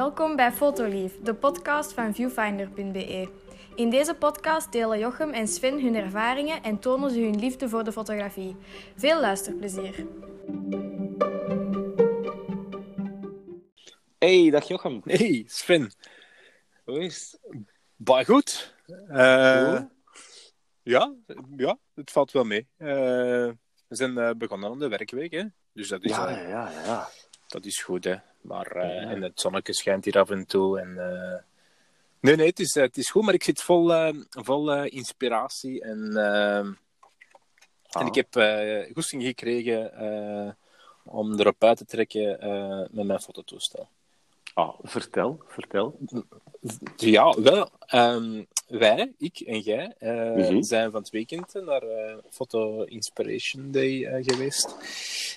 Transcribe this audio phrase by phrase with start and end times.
[0.00, 3.28] Welkom bij Fotolief, de podcast van viewfinder.be.
[3.74, 7.84] In deze podcast delen Jochem en Sven hun ervaringen en tonen ze hun liefde voor
[7.84, 8.56] de fotografie.
[8.96, 10.06] Veel luisterplezier.
[14.18, 15.00] Hey, dag Jochem.
[15.04, 15.92] Hey, Sven.
[16.84, 17.56] Hoe is het?
[17.96, 18.74] Bah, goed.
[19.08, 19.86] Eh, Goed.
[20.82, 21.14] ja,
[21.56, 22.68] ja, het valt wel mee.
[22.76, 22.88] Eh,
[23.86, 25.44] we zijn eh, begonnen aan de werkweek, hè.
[25.72, 27.08] Dus dat is, Ja, ja, ja, ja.
[27.46, 28.16] dat is goed, hè.
[28.40, 29.10] Maar eh, Ja.
[29.10, 30.80] en het zonnetje schijnt hier af en toe.
[30.80, 31.38] En, eh,
[32.20, 35.82] Nee, nee, het is, eh, het is goed, maar ik zit vol, vol inspiratie.
[35.82, 36.78] En, en
[37.90, 38.06] Ah.
[38.06, 40.56] ik heb eh goesting gekregen
[41.04, 42.38] om erop uit te trekken
[42.90, 43.88] met mijn fototoestel.
[44.54, 45.98] Ah, vertel, vertel.
[46.96, 47.68] Ja, wel.
[47.86, 50.62] ehm, wij, ik en jij, eh, Mhm.
[50.62, 54.74] zijn van het weekend naar eh Photo Inspiration Day eh, geweest.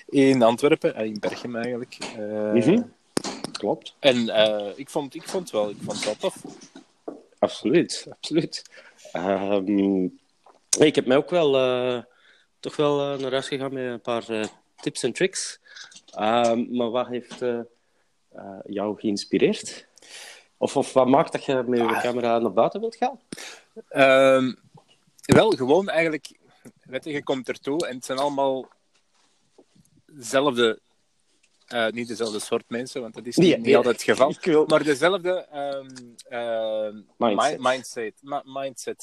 [0.06, 1.98] In Antwerpen, in Berchem eigenlijk.
[2.54, 2.82] Mhm.
[3.52, 3.94] Klopt.
[3.98, 4.16] En
[4.76, 6.42] ik, vond, ik vond wel, ik vond het wel tof.
[7.38, 8.62] Absoluut, absoluut.
[9.12, 10.04] Ehm,
[10.78, 11.52] ik heb mij ook wel
[12.60, 14.24] toch wel naar huis gegaan met een paar
[14.80, 15.60] tips en tricks.
[16.10, 17.40] Ehm, maar wat heeft
[18.66, 19.86] jou geïnspireerd?
[20.56, 22.00] Of, of wat maakt dat je met je Ah.
[22.00, 23.20] camera naar buiten wilt gaan?
[23.88, 24.52] Ehm,
[25.22, 26.30] wel, gewoon eigenlijk,
[26.82, 28.68] weet je, je komt ertoe en het zijn allemaal
[30.06, 30.80] dezelfde,
[31.66, 33.76] eh, niet dezelfde soort mensen, want dat is Nee, niet, nee.
[33.76, 34.34] altijd het geval.
[34.42, 34.66] Wil...
[34.66, 35.88] Maar dezelfde ehm,
[36.28, 37.58] ehm, Mindset.
[37.60, 38.14] mi- mindset.
[38.22, 39.02] Ma- mindset.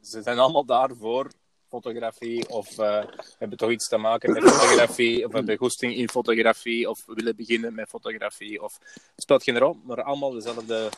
[0.00, 1.30] Ze zijn allemaal daar voor
[1.70, 3.04] fotografie of eh,
[3.38, 7.74] hebben toch iets te maken met fotografie of hebben goesting in fotografie of willen beginnen
[7.74, 8.78] met fotografie of
[9.14, 10.88] het speelt geen rol, maar allemaal dezelfde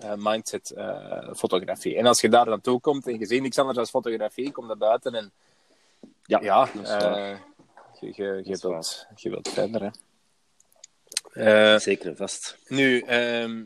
[0.00, 1.96] eh, mindset eh, fotografie.
[1.96, 4.76] En als je daar naartoe komt en je ziet niks anders dan fotografie, kom naar
[4.76, 5.32] buiten en
[6.24, 6.46] Ja, je,
[8.00, 9.92] je, je, wilt, je wilt verder.
[11.32, 11.78] Hè.
[11.78, 12.58] Zeker vast.
[12.68, 13.64] nu, ehm,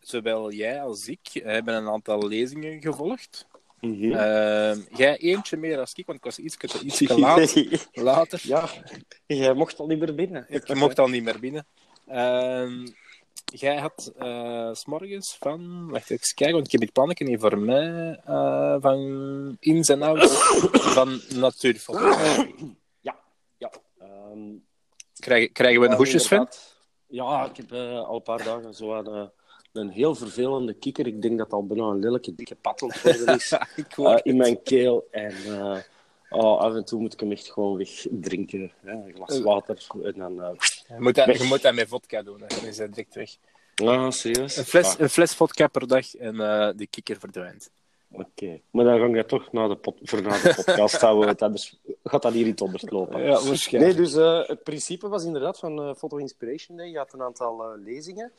[0.00, 3.46] zowel jij als ik hebben een aantal lezingen gevolgd.
[3.80, 4.12] Mhm.
[4.12, 7.54] Ehm, jij eentje meer als ik, want ik was iets, iets laat,
[7.92, 8.40] later.
[8.42, 8.68] Ja,
[9.26, 10.46] jij mocht al niet meer binnen.
[10.48, 11.66] Ik mocht al niet meer binnen.
[12.06, 12.86] Ehm,
[13.44, 15.88] jij had eh, s s'morgens van...
[15.90, 18.20] Wacht even kijken, want ik heb dit plannetje niet voor mij.
[18.24, 20.32] eh, van ins en outs
[20.72, 22.76] van natuurfotografie.
[23.00, 23.16] Ja,
[23.58, 23.70] ja.
[23.98, 24.54] Ehm,
[25.18, 26.38] Krijgen, krijgen we een ja, hoesjes, Sven?
[26.38, 26.74] inderdaad.
[27.08, 29.26] Ja, ik heb eh, al een paar dagen zo aan, eh,
[29.76, 31.06] een heel vervelende kikker.
[31.06, 33.52] Ik denk dat al bijna een lelijke dikke pat aan het worden is.
[33.76, 35.08] Ik eh, hoor in mijn keel.
[35.10, 35.78] En eh,
[36.30, 38.72] oh, af en toe moet ik hem echt gewoon wegdrinken.
[38.84, 38.92] Hè?
[38.92, 39.86] Een glas water.
[40.02, 40.42] En dan...
[40.42, 40.50] eh,
[40.88, 42.46] je, moet dat, je moet dat met vodka doen, hè.
[42.46, 43.36] dan is hij direct weg.
[43.74, 44.56] Ah, serieus?
[44.56, 47.70] Een fles, Ah, een fles vodka per dag en eh de kikker verdwijnt.
[48.12, 48.60] Oké.
[48.70, 51.26] Maar dan ga ik toch naar de, pot, voor naar de podcast houden.
[51.26, 53.22] want Anders gaat dat hier niet onderlopen.
[53.22, 53.40] Ja,
[53.70, 56.88] Nee, dus eh, het principe was inderdaad van eh Photo Inspiration Day.
[56.90, 58.32] Je had een aantal eh, lezingen.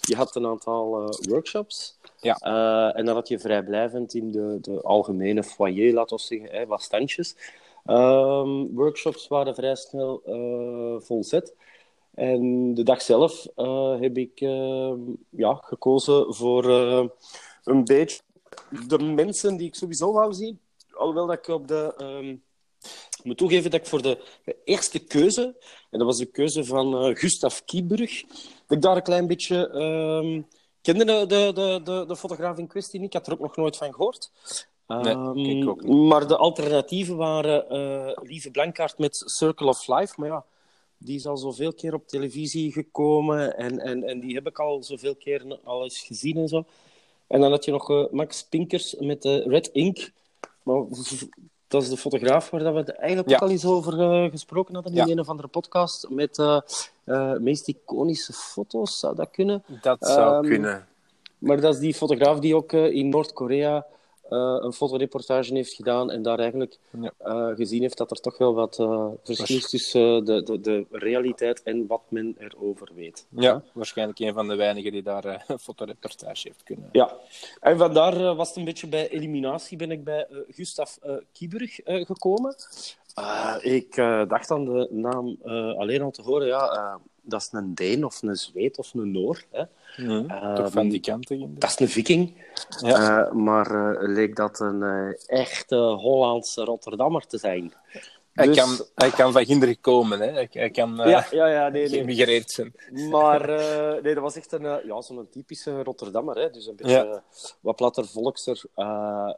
[0.00, 1.98] Je had een aantal eh, workshops.
[2.20, 2.36] Ja.
[2.36, 6.66] Eh, en dan had je vrijblijvend in de, de algemene foyer, laten we zeggen, hè,
[6.66, 7.36] wat standjes.
[7.86, 11.54] Ehm, workshops waren vrij snel eh volzet.
[12.18, 14.92] En de dag zelf eh, heb ik eh,
[15.30, 17.04] ja, gekozen voor eh,
[17.64, 18.20] een beetje
[18.86, 20.60] de mensen die ik sowieso wou zien.
[20.92, 21.94] Alhoewel dat ik op de...
[21.96, 22.36] ehm,
[23.18, 24.24] ik moet toegeven dat ik voor de
[24.64, 25.56] eerste keuze,
[25.90, 28.22] en dat was de keuze van eh, Gustav Kieburg,
[28.66, 29.68] dat ik daar een klein beetje...
[29.68, 30.42] ehm
[30.80, 33.14] kende de, de, de, de, fotograaf in kwestie niet.
[33.14, 34.30] Ik had er ook nog nooit van gehoord.
[34.86, 35.92] Nee, Ehm, ook niet.
[36.08, 40.14] Maar de alternatieven waren eh, Lieve Blankaart met Circle of Life.
[40.16, 40.44] Maar ja,
[40.98, 44.82] die is al zoveel keer op televisie gekomen en, en, en die heb ik al
[44.82, 46.64] zoveel keer al eens gezien en zo.
[47.28, 50.10] En dan had je nog eh, Max Pinkers met de Red Ink.
[50.62, 50.82] Maar
[51.68, 53.34] dat is de fotograaf waar dat we het eigenlijk Ja.
[53.36, 55.12] ook al eens over eh, gesproken hadden in Ja.
[55.12, 56.08] een of andere podcast.
[56.10, 56.60] Met eh
[57.04, 59.64] eh, meest iconische foto's, zou dat kunnen.
[59.82, 60.86] Dat zou Ehm, kunnen.
[61.38, 63.82] Maar dat is die fotograaf die ook eh, in Noord-Korea eh,
[64.36, 67.12] een fotoreportage heeft gedaan en daar eigenlijk Ja.
[67.18, 70.60] eh, gezien heeft dat er toch wel wat eh, verschil is tussen eh, de, de,
[70.60, 73.26] de realiteit en wat men erover weet.
[73.28, 76.88] Ja, waarschijnlijk een van de weinigen die daar eh, een fotoreportage heeft kunnen.
[76.92, 77.16] Ja,
[77.60, 81.12] en vandaar eh, was het een beetje bij eliminatie ben ik bij eh, Gustav eh
[81.32, 82.54] Kieburg eh, gekomen.
[83.14, 86.94] Eh, ik eh, dacht aan de naam eh, alleen al te horen, ja, eh,
[87.28, 89.44] dat is een Deen of een Zweed of een Noor.
[89.50, 89.64] Hè.
[90.54, 91.54] Toch van die kanten.
[91.58, 92.44] Dat is een viking.
[92.80, 93.26] Ja.
[93.26, 97.72] Eh, maar eh, leek dat een eh, echte Hollandse Rotterdammer te zijn.
[98.32, 100.30] Hij, Dus- kan, hij kan van ginder komen, hè.
[100.30, 102.74] Hij, hij kan eh ja, ja, ja, nee, geëmigreerd zijn.
[103.10, 106.36] Maar eh, nee, dat was echt een, eh, ja, zo'n typische Rotterdammer.
[106.38, 106.50] Hè?
[106.50, 107.04] Dus een beetje Ja.
[107.04, 107.18] eh,
[107.60, 108.84] wat platter, volkser, eh,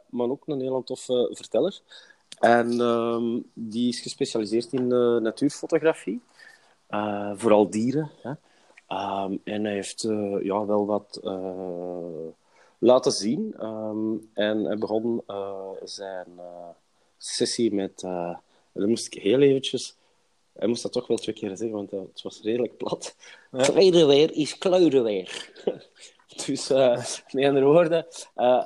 [0.09, 1.79] maar ook een heel toffe verteller.
[2.39, 6.21] En ehm, die is gespecialiseerd in eh, natuurfotografie.
[6.91, 8.11] Eh, vooral dieren.
[8.21, 8.31] Hè?
[8.87, 12.27] Ehm, en hij heeft eh, ja, wel wat eh,
[12.77, 13.53] laten zien.
[13.59, 15.23] Ehm, en hij begon
[15.83, 16.27] zijn
[17.17, 17.99] sessie met...
[18.71, 19.95] dan moest ik heel eventjes...
[20.53, 23.15] Hij moest dat toch wel twee keer zeggen, want het was redelijk plat.
[23.51, 23.63] Ja.
[23.63, 25.51] Kleurenweer is kleurenweer.
[26.45, 26.69] dus
[27.31, 28.05] met andere woorden,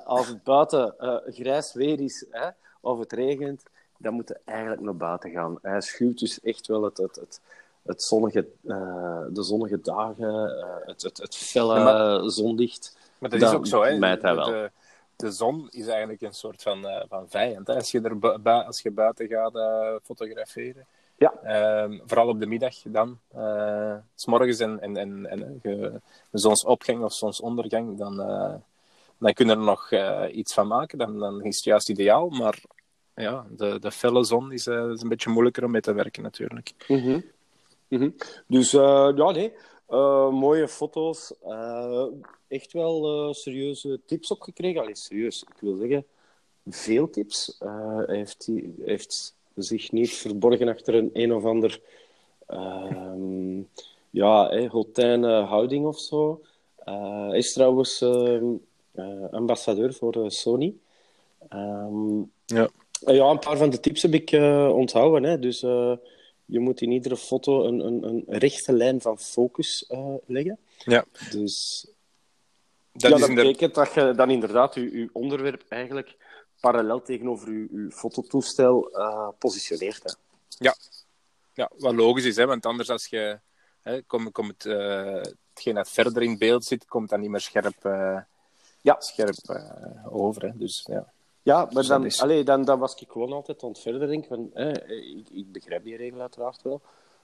[0.05, 0.95] als het buiten
[1.25, 2.49] grijs weer is hè,
[2.81, 3.63] of het regent,
[3.97, 5.57] dan moet je eigenlijk naar buiten gaan.
[5.61, 7.41] Hij schuwt dus echt wel het, het, het,
[7.85, 12.97] het zonnige, uh, de zonnige dagen, uh, het, het, het felle ja, zonlicht.
[13.19, 13.99] Maar dat, dat is ook zo, hè?
[13.99, 14.71] De,
[15.15, 17.67] de, zon is eigenlijk een soort van, uh, van vijand.
[17.67, 17.75] Hè?
[17.75, 19.53] Als, je er als je buiten gaat
[20.03, 20.85] fotograferen.
[21.17, 21.33] Ja.
[21.43, 23.19] Ehm, vooral op de middag dan.
[24.15, 26.01] s morgens en, en, en, en
[26.31, 28.15] zonsopgang of zonsondergang, dan,
[29.17, 29.91] dan kun je er nog
[30.31, 30.97] iets van maken.
[30.97, 32.29] Dan, dan is het juist ideaal.
[32.29, 32.61] Maar
[33.15, 36.73] ja, de, de felle zon is, is een beetje moeilijker om mee te werken natuurlijk.
[36.87, 37.23] Mm -hmm.
[37.95, 38.15] Mm -hmm.
[38.47, 39.53] Dus uh, ja, nee.
[39.89, 41.33] Uh, mooie foto's.
[41.47, 42.05] Uh,
[42.47, 44.81] echt wel serieuze tips opgekregen.
[44.81, 45.43] Allee, serieus.
[45.43, 46.05] Ik wil zeggen,
[46.69, 47.55] veel tips.
[48.05, 51.81] hij heeft, hij heeft zich niet verborgen achter een een of ander
[52.45, 53.57] ehm,
[54.09, 56.41] ja, hey, hotijne houding of zo.
[57.31, 58.45] is trouwens ehm,
[59.31, 60.75] ambassadeur voor Sony.
[61.53, 62.69] Um, ja.
[63.05, 64.31] ja, een paar van de tips heb ik
[64.71, 65.23] onthouden.
[65.23, 65.39] Hè.
[65.39, 65.63] Dus
[66.45, 70.59] je moet in iedere foto een, een, een rechte lijn van focus uh, leggen.
[70.77, 71.05] Ja.
[71.31, 71.87] Dus
[72.91, 76.15] dat, ja, dat betekent dat je dan inderdaad je, je onderwerp eigenlijk
[76.59, 80.03] parallel tegenover je, je fototoestel uh, positioneert.
[80.03, 80.11] Hè.
[80.47, 80.75] Ja.
[81.53, 82.45] ja, wat logisch is, hè?
[82.45, 83.39] want anders als je
[83.81, 85.21] hè, komt kom het, uh,
[85.53, 87.83] hetgeen dat verder in beeld zit, komt dan niet meer scherp,
[88.81, 88.95] ja.
[88.99, 89.35] scherp
[90.09, 90.41] over.
[90.41, 90.51] Hè?
[90.57, 91.13] Dus ja.
[91.45, 92.21] Ja, maar dus dan, is...
[92.21, 95.83] allee, dan, dan was ik gewoon altijd aan het verder denken van, ik, ik, begrijp
[95.83, 96.81] die regel uiteraard wel,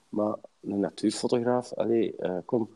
[0.10, 2.70] maar een natuurfotograaf, allee, uh, kom,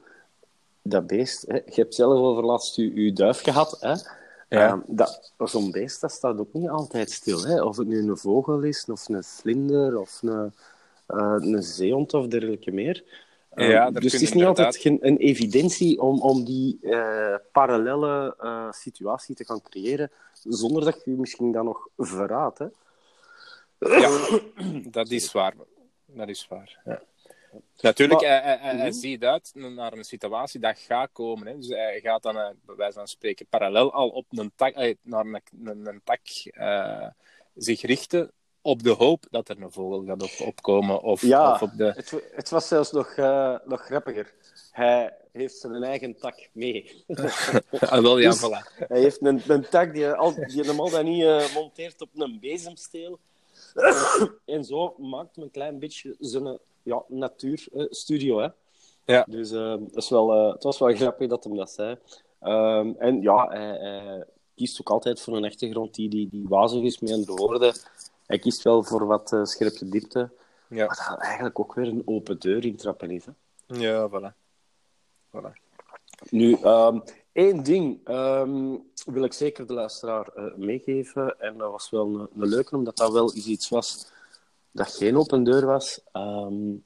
[0.81, 3.95] dat beest, hè, je hebt zelf over laatst je, je duif gehad, hè,
[4.49, 4.83] ja.
[4.97, 8.61] uh, zo'n beest dat staat ook niet altijd stil, hè, of het nu een vogel
[8.61, 10.53] is, of een vlinder, of een,
[11.07, 13.03] uh, een zeehond of dergelijke meer.
[13.55, 16.79] Ja, dus het is niet altijd geen, een evidentie om, om die
[17.51, 18.35] parallele
[18.71, 20.11] situatie te gaan creëren
[20.47, 22.59] zonder dat je misschien dan nog verraadt.
[22.59, 22.67] Hè?
[23.79, 24.39] Ja,
[24.89, 25.53] dat is waar.
[26.05, 26.81] Dat is waar.
[26.85, 27.01] Ja.
[27.81, 28.91] Natuurlijk, maar, hij, hij, hij, mhm.
[28.91, 31.47] ziet uit naar een situatie dat gaat komen.
[31.47, 31.55] Hè.
[31.55, 34.95] Dus hij gaat dan, uh, bij wijze van spreken, parallel al op een tak, uh,
[35.01, 36.19] naar een, een, een tak
[36.51, 37.07] uh,
[37.55, 38.31] zich richten
[38.65, 41.01] op de hoop dat er een vogel gaat op, opkomen.
[41.01, 41.83] Of, ja, of op de...
[41.95, 43.15] het, het was zelfs nog,
[43.65, 44.33] nog grappiger.
[44.71, 47.03] Hij heeft zijn eigen tak mee.
[47.79, 48.87] ah, wel, ja, dus voilà.
[48.87, 52.37] Hij heeft een, een tak die, al, die normaal dan niet uh, monteert op een
[52.39, 53.19] bezemsteel.
[54.45, 58.39] en zo maakt een klein beetje zijn ja, natuurstudio.
[58.39, 58.47] Hè.
[59.05, 59.25] Ja.
[59.29, 61.97] Dus uh, dat is wel, uh, het was wel grappig dat hem dat zei.
[62.41, 64.25] Um, en ja, hij, hij,
[64.55, 67.73] kiest ook altijd voor een achtergrond die, die, die wazig is, met andere woorden.
[68.25, 70.29] Hij kiest wel voor wat uh, scherpe diepte.
[70.67, 70.85] Ja.
[70.85, 73.25] Wat eigenlijk ook weer een open deur intrappen is.
[73.25, 73.31] Hè.
[73.67, 74.35] Ja, voilà.
[75.31, 75.51] voilà.
[76.29, 81.39] Nu, um, één ding um, wil ik zeker de luisteraar uh, meegeven.
[81.39, 84.13] En dat was wel een, een leuke, omdat dat wel iets was
[84.71, 86.01] dat geen open deur was.
[86.13, 86.83] Um,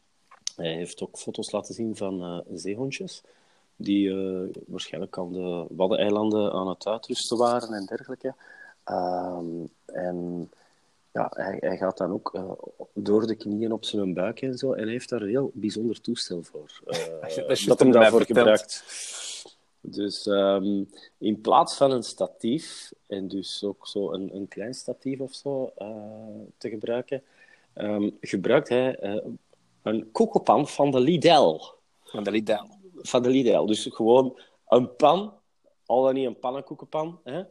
[0.56, 3.24] hij heeft ook foto's laten zien van uh, zeehondjes.
[3.76, 8.36] Die uh, waarschijnlijk aan de Waddeneilanden aan het uitrusten waren en dergelijke.
[9.86, 10.50] en
[11.12, 12.52] ja, hij, hij, gaat dan ook uh,
[12.94, 14.74] door de knieën op zijn buik en zo.
[14.74, 16.82] En hij heeft daar een heel bijzonder toestel voor.
[16.88, 18.84] Uh, dat, dat hem daarvoor gebruikt.
[19.82, 25.20] Dus um, in plaats van een statief, en dus ook zo een, een klein statief
[25.20, 25.88] of zo uh,
[26.58, 27.24] te gebruiken,
[27.76, 29.22] um, gebruikt hij
[29.82, 31.60] een koekenpan van de Lidl.
[32.04, 32.64] Van de Lidl.
[32.96, 33.66] Van de Lidl.
[33.66, 35.34] Dus gewoon een pan,
[35.86, 37.44] al dan niet een pannenkoekenpan, hè,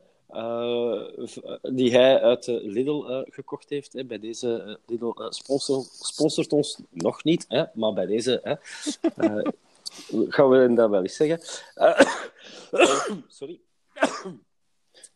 [1.62, 3.92] die hij uit de Lidl gekocht heeft.
[3.92, 4.04] Hè.
[4.04, 8.54] Bij deze Lidl sponsor, sponsort ons nog niet, hè, maar bij deze hè,
[10.34, 11.40] gaan we dat wel eens zeggen.
[13.28, 13.60] sorry.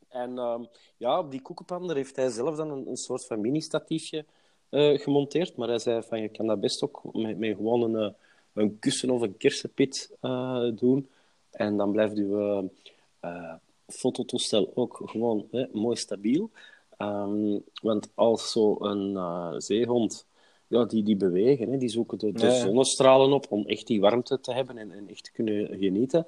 [0.08, 4.24] en um, ja, op die koekenpan heeft hij zelf dan een, soort van mini-statiefje
[4.70, 5.56] gemonteerd.
[5.56, 8.14] Maar hij zei van je kan dat best ook met, met gewoon een,
[8.52, 10.16] een kussen of een kersenpit
[10.74, 11.08] doen.
[11.50, 12.34] En dan blijft u
[13.92, 16.50] fototoestel ook gewoon hè, mooi stabiel.
[16.98, 20.26] Um, want als zo'n uh, zeehond,
[20.66, 24.40] ja, die, die bewegen, hè, die zoeken de, de zonnestralen op om echt die warmte
[24.40, 26.26] te hebben en, en echt te kunnen genieten.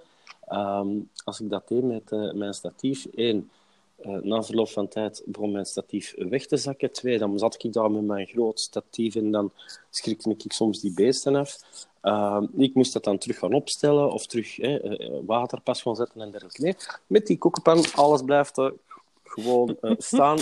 [0.53, 3.51] Um, als ik dat deed met uh, mijn statief, één,
[3.97, 6.93] eh, na verloop van tijd begon mijn statief weg te zakken.
[6.93, 9.53] Twee, dan zat ik daar met mijn groot statief en dan
[9.91, 11.59] schrikte ik soms die beesten af.
[12.05, 16.31] Uh, ik moest dat dan terug gaan opstellen of terug eh, waterpas gaan zetten en
[16.31, 16.63] dergelijke.
[16.63, 18.75] Nee, met die koekenpan, alles blijft er
[19.23, 20.39] gewoon staan.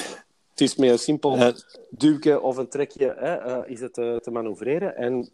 [0.51, 1.53] Het is met een simpel
[1.91, 4.97] duwke of een trekje is het te manoeuvreren.
[4.97, 5.31] En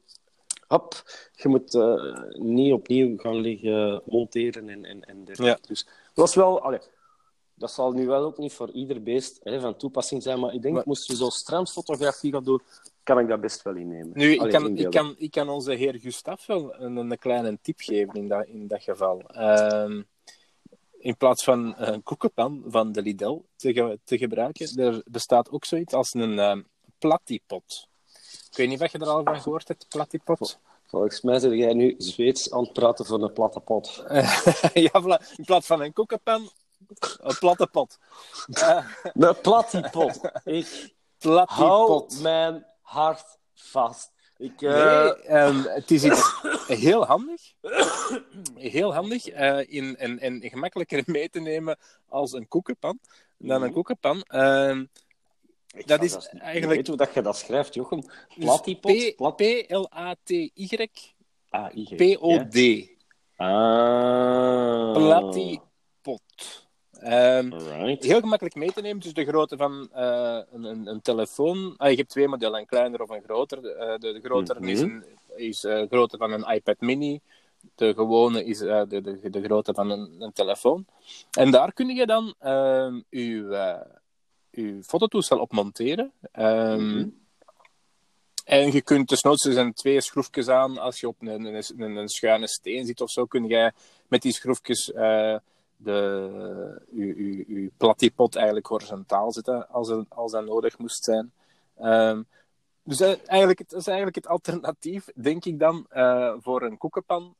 [0.68, 5.58] hop, je moet uh, niet opnieuw gaan liggen monteren en, en, en ja.
[5.66, 6.60] Dus dat was wel...
[6.62, 6.80] Allee,
[7.54, 10.62] dat zal nu wel ook niet voor ieder beest hè, van toepassing zijn, maar ik
[10.62, 10.82] denk, maar...
[10.86, 12.62] moest je zo strandfotografie gaan doen,
[13.08, 14.10] kan ik dat best wel innemen.
[14.14, 17.80] Nu, ik kan, ik, kan, ik kan onze heer Gustaf wel een, een kleine tip
[17.80, 19.22] geven in dat, in dat geval.
[19.30, 20.02] Uh,
[20.98, 25.94] in plaats van een koekenpan van de Lidl te, te gebruiken, er bestaat ook zoiets
[25.94, 26.56] als een uh,
[26.98, 27.88] plattipot.
[28.50, 30.58] Ik weet niet of je er al van gehoord hebt, plattipot.
[30.86, 34.04] Volgens mij zeg jij nu Zweeds aan het praten voor een platte pot.
[34.90, 36.50] ja, in plaats van een koekenpan,
[37.18, 37.98] een platte pot.
[38.48, 38.86] Uh,
[39.28, 40.20] een platte pot.
[40.44, 40.96] Ik
[42.22, 44.12] mijn hart vast.
[44.36, 45.04] Ik, uh...
[45.04, 46.40] nee, um, het is iets
[46.84, 47.42] heel handig.
[48.54, 51.78] Heel handig uh, in, en, en gemakkelijker mee te nemen
[52.08, 52.98] als een koekenpan.
[53.38, 53.72] Dan een mhm.
[53.72, 54.24] koekenpan.
[54.28, 54.80] Uh,
[55.86, 56.74] dat is dat eigenlijk...
[56.74, 58.02] Weet hoe dat je dat schrijft, Jochem?
[58.38, 59.36] Plattipot?
[59.36, 60.88] P-L-A-T-Y.
[61.96, 62.88] P-O-D.
[63.36, 64.92] Ah.
[64.92, 66.67] Plattipot.
[67.04, 67.52] Um,
[68.00, 69.02] heel gemakkelijk mee te nemen.
[69.02, 71.74] Dus de grootte van uh, een, een, een, telefoon.
[71.76, 73.58] Ah, je hebt twee modellen, een kleiner of een groter.
[73.58, 74.90] Uh, de, de grotere is, mhm.
[74.90, 75.04] een,
[75.36, 77.20] is uh, grootte van een iPad mini.
[77.74, 80.86] De gewone is de, de, de grootte van een, een telefoon.
[81.30, 83.86] En daar kun je dan ehm, je,
[84.50, 86.12] je fototoestel op monteren.
[86.38, 87.16] Um, mm -hmm.
[88.44, 90.78] En je kunt desnoods er zijn twee schroefjes aan.
[90.78, 93.72] Als je op een, een, een, schuine steen zit of zo, kun je
[94.08, 94.92] met die schroefjes
[95.78, 101.32] de, je, plattipot eigenlijk horizontaal zetten als, er, als dat nodig moest zijn.
[101.82, 102.26] Um,
[102.82, 107.34] dus uh, eigenlijk, het is eigenlijk het alternatief, denk ik dan, uh, voor een koekenpan,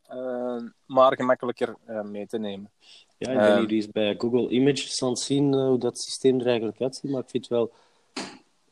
[0.87, 2.71] maar gemakkelijker mee te nemen.
[3.18, 6.47] Ja, ik ben hier eens bij Google Images aan het zien hoe dat systeem er
[6.47, 7.73] eigenlijk uitziet, maar ik vind het wel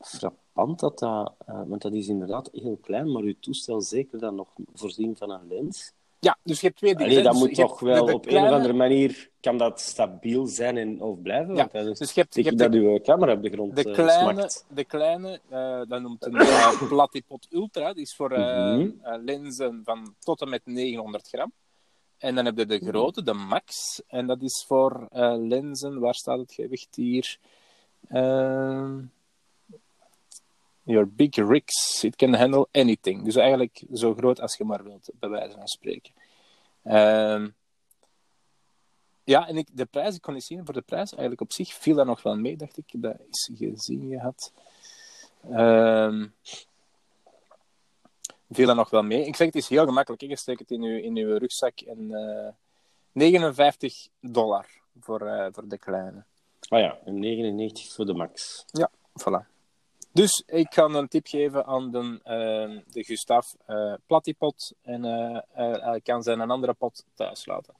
[0.00, 4.48] frappant dat dat, want dat is inderdaad heel klein, maar uw toestel zeker dan nog
[4.74, 5.92] voorzien van een lens.
[6.26, 7.10] Ja, dus je hebt twee dingen.
[7.10, 10.76] Allee, dat dus moet toch wel op een of andere manier kan dat stabiel zijn
[10.76, 11.54] en of blijven.
[11.54, 11.68] Ja.
[11.72, 13.94] Want dus je hebt, je hebt dat de, uw camera op de grond de eh,
[13.94, 19.24] kleine, De kleine, uh, dat noemt een uh, Platypod Ultra, die is voor mm -hmm.
[19.24, 21.52] lenzen van tot en met 900 gram.
[22.18, 25.06] En dan heb je de grote, de Max, en dat is voor
[25.38, 27.38] lenzen, waar staat het gewicht hier?
[30.86, 33.24] Ehm, Your big rigs, it can handle anything.
[33.24, 36.12] Dus eigenlijk zo groot als je maar wilt, bij wijze van spreken.
[36.84, 37.54] Um,
[39.24, 41.10] ja, en ik, de prijs, ik kon niet zien voor de prijs.
[41.10, 42.84] Eigenlijk op zich viel dat nog wel mee, dacht ik.
[42.92, 44.52] Dat is gezien gehad.
[45.50, 46.34] Um,
[48.50, 49.26] viel dat nog wel mee.
[49.26, 50.22] Ik zeg, het is heel gemakkelijk.
[50.22, 51.80] Je steekt het in uw, in uw rugzak.
[51.80, 52.52] En uh, eh,
[53.12, 54.66] 59 dollar
[55.00, 56.24] voor, uh, voor de kleine.
[56.68, 58.64] Ah ja, en 99 voor de max.
[58.66, 58.90] Ja,
[59.20, 59.55] voilà.
[60.16, 65.38] Dus ik kan een tip geven aan de, uh, de Gustaf uh, Plattipot en uh,
[65.82, 67.74] hij kan zijn een andere pot thuis laten.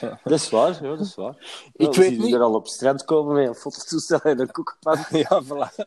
[0.24, 1.70] dat is waar, ja, dat is waar.
[1.72, 2.34] Ik weet niet...
[2.34, 4.98] er al op strand komen met een fototoestel en een koekpan.
[5.28, 5.84] ja, voilà.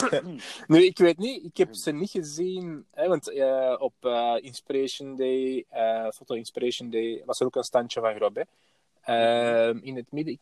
[0.66, 3.32] nu, ik weet niet, ik heb ze niet gezien, hè, want
[3.78, 3.94] op
[4.40, 5.64] Inspiration Day,
[6.14, 8.42] Foto Inspiration Day, was er ook een standje van Grob, hè.
[9.02, 10.38] Ehm, in het midden,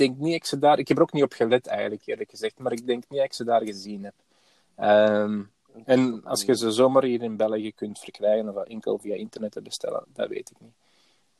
[0.00, 0.78] denk niet dat ik ze daar...
[0.78, 2.58] Ik heb er ook niet op gelet, eigenlijk, eerlijk gezegd.
[2.58, 4.14] Maar ik denk niet dat ik ze daar gezien heb.
[4.88, 5.50] Um,
[5.84, 9.62] en als je ze zomaar hier in België kunt verkrijgen, of enkel via internet te
[9.62, 10.74] bestellen, dat weet ik niet.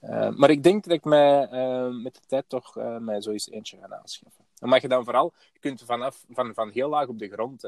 [0.03, 3.31] Uh, maar ik denk dat ik mij uh, met de tijd toch uh, mij zo
[3.31, 4.45] eens eentje ga aanschaffen.
[4.59, 7.63] En mag je dan vooral, je kunt vanaf, van, van heel laag op de grond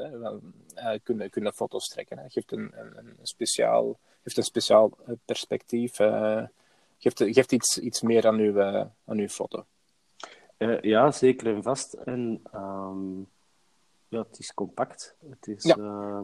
[0.73, 2.17] hè, kunnen, kunnen foto's trekken.
[2.17, 2.29] Hè.
[2.29, 4.91] Geeft een, een, een speciaal, geeft een speciaal
[5.25, 5.95] perspectief,
[6.97, 8.61] geeft, geeft iets, iets meer aan uw,
[9.05, 9.65] aan uw foto.
[10.63, 11.93] Uh, ja, zeker en vast.
[11.93, 13.27] En um,
[14.07, 15.15] ja, het is compact.
[15.29, 15.77] Het is, ja.
[15.77, 16.21] uh,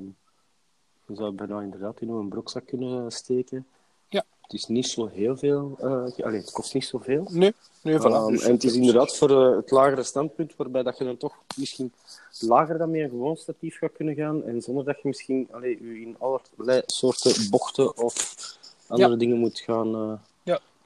[1.05, 3.67] je zou bijna inderdaad in een broekzak kunnen steken.
[4.07, 4.25] Ja.
[4.41, 5.77] Het is niet zo heel veel.
[5.81, 7.27] Uh, allee, het kost niet zoveel.
[7.31, 8.03] Nee, nee voilà.
[8.03, 11.35] Um, en het is inderdaad voor uh, het lagere standpunt, waarbij dat je dan toch
[11.57, 11.93] misschien
[12.39, 14.43] lager dan met een gewoon statief gaat kunnen gaan.
[14.43, 19.17] En zonder dat je misschien allee, je in allerlei soorten bochten of andere ja.
[19.17, 20.21] dingen moet gaan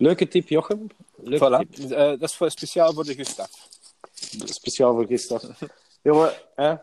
[0.04, 0.88] Leuke tip, Jochem.
[1.16, 1.70] Leuke voilà.
[1.70, 1.92] tip.
[1.92, 3.50] Uh, dat is voor, speciaal voor de Gustav.
[4.46, 5.44] Speciaal voor Gustav.
[6.02, 6.76] Jongen, hè?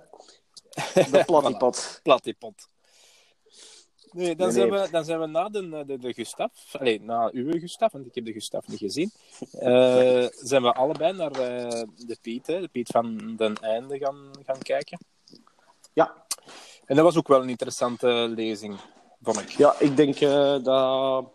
[1.10, 2.00] De plattipot.
[2.02, 2.68] Plattipot.
[4.12, 4.80] Nee, dan, Nee, zijn nee.
[4.80, 8.14] We, dan zijn we na de, de, de Gustaf, allee, na uw Gustaf, want ik
[8.14, 9.10] heb de Gustaf niet gezien,
[9.52, 14.30] eh, zijn we allebei naar eh, de Piet, hè, de Piet van den Einde gaan,
[14.44, 14.98] gaan kijken.
[15.92, 16.26] Ja,
[16.84, 18.76] En dat was ook wel een interessante lezing,
[19.22, 19.50] vond ik.
[19.50, 21.32] ja ik denk eh, dat,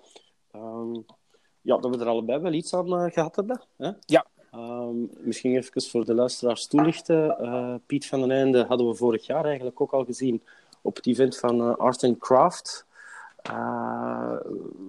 [0.51, 0.93] ehm,
[1.65, 3.61] ja, dat we er allebei wel iets aan eh, gehad hebben.
[3.77, 3.91] Hè?
[4.05, 4.25] Ja.
[4.51, 7.39] Ehm, misschien even voor de luisteraars toelichten.
[7.39, 10.41] Eh, Piet van den Einde hadden we vorig jaar eigenlijk ook al gezien
[10.81, 12.85] op het event van eh, Art and Craft.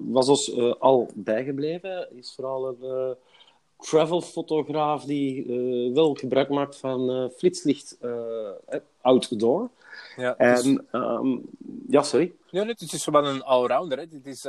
[0.09, 2.17] Was ons al bijgebleven.
[2.17, 3.17] Is vooral een
[3.79, 5.47] travelfotograaf die
[5.95, 7.99] wel gebruik maakt van flitslicht
[9.01, 9.71] outdoor.
[10.17, 11.37] Ja, dus- En, ehm,
[11.89, 12.33] ja, sorry.
[12.51, 13.99] Ja, nee, het is wel een allrounder.
[13.99, 14.09] Hè.
[14.09, 14.47] Dit is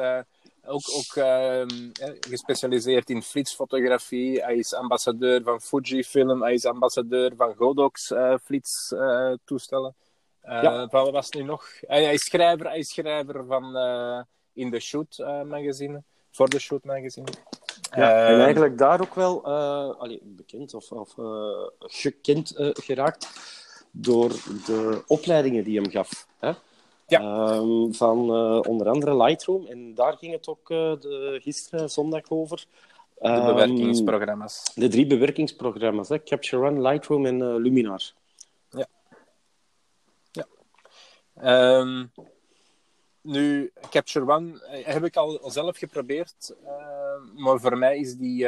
[0.67, 4.43] ook, ook ehm, eh, gespecialiseerd in flitsfotografie.
[4.43, 6.41] Hij is ambassadeur van Fujifilm.
[6.41, 9.95] Hij is ambassadeur van Godox eh flitstoestellen.
[10.41, 10.87] Eh Ja.
[10.89, 11.65] Van wat was het nu nog?
[11.81, 14.21] Hij, hij is schrijver, hij is schrijver van eh,
[14.53, 16.03] In the Shoot magazine.
[16.31, 17.27] Voor de Shoot magazine.
[17.95, 19.45] Ja, en Ehm, eigenlijk daar ook wel
[19.97, 21.13] allee, bekend of, of
[21.79, 23.29] gekend geraakt
[23.91, 24.29] door
[24.65, 26.27] de opleidingen die hem gaf.
[26.39, 26.51] Hè?
[27.07, 27.19] Ja.
[27.19, 29.65] Ehm, van eh, onder andere Lightroom.
[29.65, 32.65] En daar ging het ook eh, de, gisteren zondag over.
[33.15, 34.71] de Ehm, bewerkingsprogramma's.
[34.75, 36.09] de drie bewerkingsprogramma's.
[36.09, 36.23] Hè?
[36.23, 38.01] Capture One, Lightroom en eh, Luminar.
[41.35, 42.05] Ehm,
[43.21, 46.55] nu, Capture One heb ik al zelf geprobeerd,
[47.35, 48.47] maar voor mij is die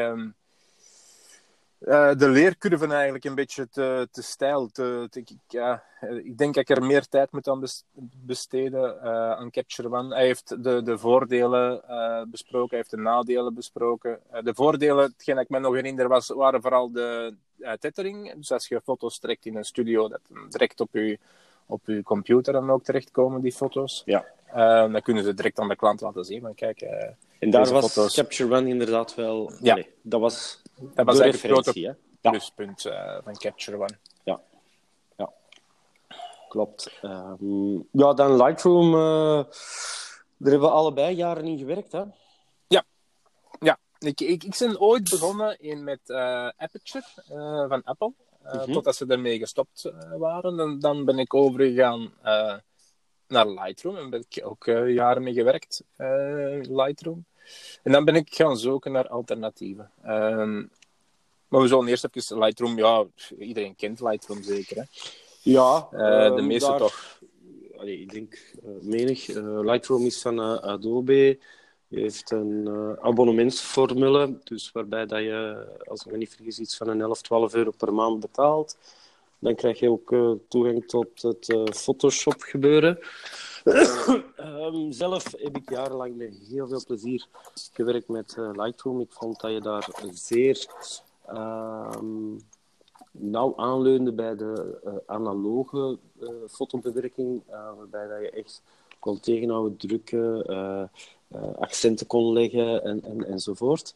[1.79, 4.67] eh, de leercurve eigenlijk een beetje te, te stijl.
[4.67, 5.83] Te, te- ik, ja,
[6.23, 7.83] ik denk dat ik er meer tijd moet aan bes-
[8.25, 10.15] besteden eh, aan Capture One.
[10.15, 14.19] Hij heeft de, de voordelen eh, besproken, hij heeft de nadelen besproken.
[14.43, 18.33] De voordelen, hetgeen dat ik me nog herinner, was, waren vooral de uh, tethering.
[18.33, 21.19] Dus als je foto's trekt in een studio, dat direct op je
[21.65, 24.03] op uw computer dan ook terechtkomen, die foto's.
[24.05, 24.25] Ja.
[24.87, 26.41] Dan kunnen ze direct aan de klant laten zien.
[26.41, 26.81] Van, kijk,
[27.39, 28.15] En daar was foto's.
[28.15, 29.51] Capture One inderdaad wel...
[29.61, 29.71] Ja.
[29.71, 31.97] allee, dat was, dat was eigenlijk het grote?
[32.21, 32.29] Ja.
[32.29, 33.97] pluspunt eh, van Capture One.
[36.49, 36.99] Klopt.
[37.01, 38.93] Ehm, ja, dan Lightroom.
[38.93, 39.43] eh,
[40.37, 41.91] daar hebben we allebei jaren in gewerkt.
[41.91, 42.03] Hè?
[43.59, 47.05] Ja, ik, ik, ik ben ooit begonnen in met eh, Aperture
[47.67, 48.13] van Apple.
[48.43, 48.71] Mhm.
[48.71, 50.57] Totdat ze ermee gestopt waren.
[50.57, 52.13] Dan, dan ben ik overgegaan
[53.27, 53.97] naar Lightroom.
[53.97, 55.83] En ben ik ook jaren mee gewerkt,
[56.69, 57.25] Lightroom.
[57.83, 59.91] En dan ben ik gaan zoeken naar alternatieven.
[60.03, 60.63] Ehm,
[61.49, 62.77] maar we zullen eerst even Lightroom...
[62.77, 63.05] Ja,
[63.39, 64.83] iedereen kent Lightroom zeker, hè?
[65.41, 67.19] Ja, Eh, ehm, de meeste daar- toch.
[67.77, 68.33] Allee, ik denk
[68.63, 69.29] eh, menig.
[69.29, 71.37] Eh, Lightroom is van Adobe.
[71.87, 76.77] Je heeft een eh, abonnementsformule, dus waarbij dat je, als ik me niet vergis, iets
[76.77, 78.77] van een 11, 12 euro per maand betaalt.
[79.39, 82.99] Dan krijg je ook eh, toegang tot het eh, Photoshop gebeuren.
[84.35, 87.25] Ehm, zelf heb ik jarenlang met heel veel plezier
[87.73, 88.99] gewerkt met eh, Lightroom.
[88.99, 90.81] Ik vond dat je daar zeer ehm,
[93.11, 98.61] nauw aanleunde bij de eh, analoge eh, fotobewerking, eh, waarbij dat je echt
[98.99, 100.89] kon tegenhouden, drukken,
[101.59, 103.95] accenten kon leggen en, en, enzovoort.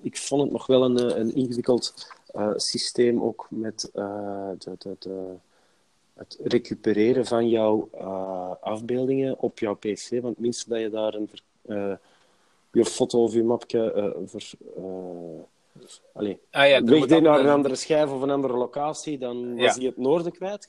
[0.00, 2.12] Ik vond het nog wel een, een ingewikkeld
[2.56, 5.34] systeem, ook met de, de, de,
[6.14, 7.88] het recupereren van jouw
[8.60, 10.20] afbeeldingen op jouw PC.
[10.20, 11.28] Want minstens dat je daar een,
[12.72, 14.10] je foto of je mapje eh,
[16.12, 19.84] allee, Ah ja, wegdeed naar een andere schijf of een andere locatie, dan was hij
[19.84, 20.68] het noorden kwijt.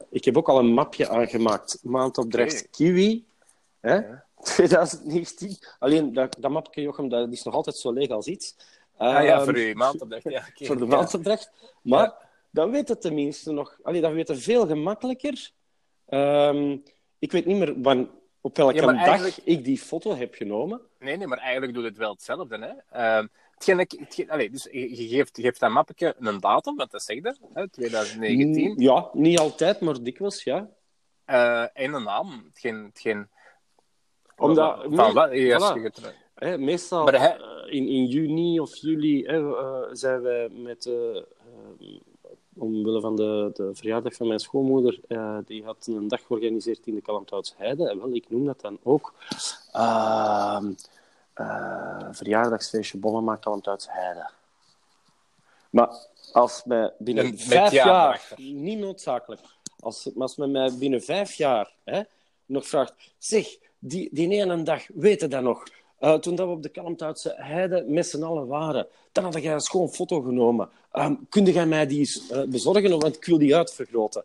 [0.09, 1.79] ik heb ook al een mapje aangemaakt.
[1.83, 2.69] Maandopdracht.
[2.69, 3.25] Kiwi.
[3.79, 3.95] Hè?
[3.95, 4.25] Ja.
[4.43, 5.57] 2019.
[5.79, 8.55] Alleen, dat, dat mapje, Jochem, dat is nog altijd zo leeg als iets.
[8.97, 10.23] Ah ja, Ehm, voor je maandopdracht.
[10.23, 11.51] Ja, voor de maandopdracht.
[11.81, 12.17] Maar Ja.
[12.49, 13.77] dan weet het tenminste nog...
[13.83, 15.51] Allee, dat weet het veel gemakkelijker.
[16.05, 16.77] Ehm,
[17.19, 18.09] ik weet niet meer wan,
[18.41, 20.81] op welke Ja, dag eigenlijk- ik die foto heb genomen.
[20.99, 22.57] Nee, nee, maar eigenlijk doet het wel hetzelfde.
[22.57, 22.97] Hè?
[22.97, 23.27] Ehm,
[23.67, 27.37] hetgeen hetgeen, dus je, geeft, je geeft dat mappetje een datum, want dat zegt er,
[27.53, 28.71] hè, 2019.
[28.71, 30.69] Mm, Ja, niet altijd, maar dikwijls, ja.
[31.25, 32.43] eh, en een naam.
[32.47, 33.29] Hetgeen, hetgeen,
[34.37, 34.81] Omdat...
[34.81, 35.81] van nee, wat eerst voilà.
[35.81, 36.15] getrouwd.
[36.35, 41.21] Hè, meestal hij- in, in juni of juli eh, zijn wij met, eh,
[42.55, 44.99] omwille van de, de verjaardag van mijn schoonmoeder,
[45.45, 47.89] die had een dag georganiseerd in de Kalmthoutse Heide.
[47.89, 49.13] En wel, ik noem dat dan ook
[49.71, 50.71] ehm,
[51.39, 54.29] eh, verjaardagsfeestje Bonnema Kalmthoutse Heide.
[55.69, 55.89] Maar
[56.31, 59.41] als mij binnen met vijf jaar niet noodzakelijk,
[59.79, 62.01] als, als men mij binnen vijf jaar hè,
[62.45, 65.63] nog vraagt, zeg, die, die ene dag, weet je dat nog?
[65.99, 69.53] Eh, toen dat we op de Kalmthoutse Heide met z'n allen waren, dan had jij
[69.53, 70.69] een schoon foto genomen.
[70.93, 74.23] Um, kun jij mij die eens eh, bezorgen, want ik wil die uitvergroten?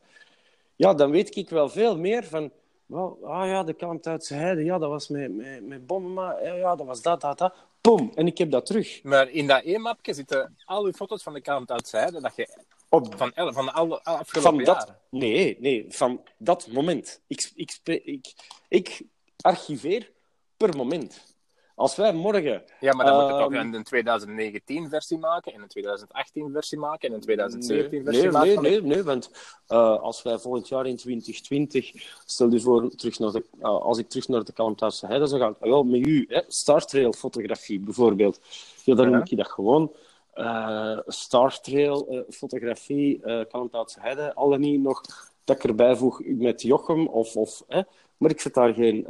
[0.77, 2.51] Ja, dan weet ik wel veel meer van...
[2.87, 6.77] Wel, ah ja, de Kalmthoutse Heide, ja, dat was met, met, met Bommema, ja, ja,
[6.77, 7.55] dat was dat, dat, dat.
[7.81, 9.03] Boom, en ik heb dat terug.
[9.03, 12.49] Maar in dat één mapje zitten al je foto's van de kant outside, dat je
[12.89, 14.99] Op van, van alle afgelopen van dat, jaren.
[15.11, 17.21] nee, nee, van dat moment.
[17.27, 18.35] Ik, ik, ik,
[18.69, 19.03] ik
[19.41, 20.13] archiveer
[20.57, 21.34] per moment.
[21.75, 22.63] Als wij morgen...
[22.81, 26.79] Ja, maar dan moet je Ehm, toch een 2019 versie maken, en een 2018 versie
[26.79, 28.63] maken, en een 2017 Nee, versie nee, maken.
[28.63, 29.31] nee, nee, nee, want
[29.67, 31.93] eh, als wij volgend jaar in 2020,
[32.25, 35.41] stel je voor, terug naar de, eh, als ik terug naar de Kalmthoutse Heide zou
[35.41, 38.41] gaan, wel met u, hè, Star Trail fotografie bijvoorbeeld,
[38.85, 39.93] ja, dan noem ik je dat gewoon
[40.33, 45.01] eh Star Trail fotografie, eh Kalmthoutse Heide, al niet nog
[45.45, 47.83] dat ik erbij voeg met Jochem, of, of, hè,
[48.17, 49.07] maar ik zet daar geen,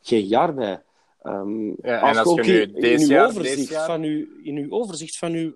[0.00, 0.82] geen jaar bij.
[1.26, 4.56] Ehm, Ja, en je als je nu in, uw jaar- overzicht jaar- van uw, in
[4.56, 5.54] uw overzicht van uw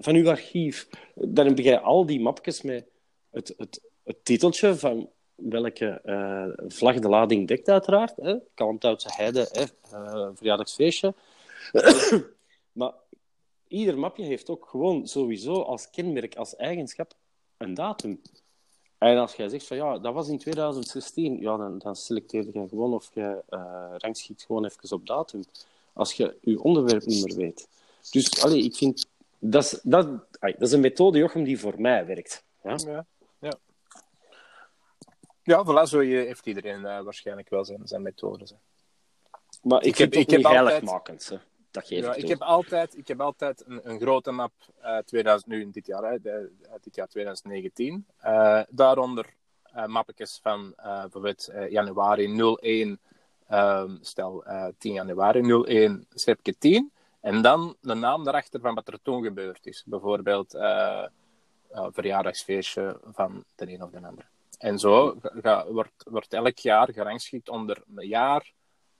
[0.00, 0.88] van uw archief.
[1.14, 2.86] Dan heb jij al die mapjes met
[3.30, 8.16] het, het, het titeltje van welke eh, vlag de lading dekt, uiteraard.
[8.16, 8.34] Hè?
[8.54, 9.64] Kalmthoutse Heide, hè?
[9.96, 11.14] eh, verjaardagsfeestje.
[12.72, 12.92] maar
[13.68, 17.12] ieder mapje heeft ook gewoon sowieso als kenmerk, als eigenschap,
[17.56, 18.20] een datum.
[19.02, 22.68] En als jij zegt van ja, dat was in 2016, ja, dan, dan selecteer je
[22.68, 25.44] gewoon of je eh rangschikt gewoon even op datum.
[25.92, 27.68] Als je je onderwerp niet meer weet.
[28.10, 29.06] Dus allee, ik vind
[29.38, 30.08] dat is, dat,
[30.40, 32.44] dat is een methode, Jochem, die voor mij werkt.
[32.62, 32.76] Ja?
[32.86, 33.04] Ja,
[33.38, 33.52] ja.
[35.42, 38.50] Ja, voilà, zo heeft iedereen eh, waarschijnlijk wel zijn, zijn methodes.
[38.50, 38.56] hè.
[39.62, 41.38] Maar ik, Ik heb- het ik heb altijd- heiligmakend.
[41.74, 41.80] Hè.
[41.80, 45.50] Dat geef Ja, ik heb altijd, ik heb altijd een, een grote map, eh 2000,
[45.50, 48.06] nu in dit jaar, hè, de- uit dit jaar 2019.
[48.18, 49.26] Eh, daaronder
[49.62, 53.00] eh mappetjes van eh, bijvoorbeeld eh, januari 01,
[53.48, 56.92] ehm, stel eh 10 januari 01, schepje 10.
[57.20, 59.82] En dan de naam daarachter van wat er toen gebeurd is.
[59.86, 61.04] Bijvoorbeeld eh
[61.70, 64.28] eh, verjaardagsfeestje van de een of de ander.
[64.58, 68.52] En zo ga- wordt, wordt elk jaar gerangschikt onder een jaar,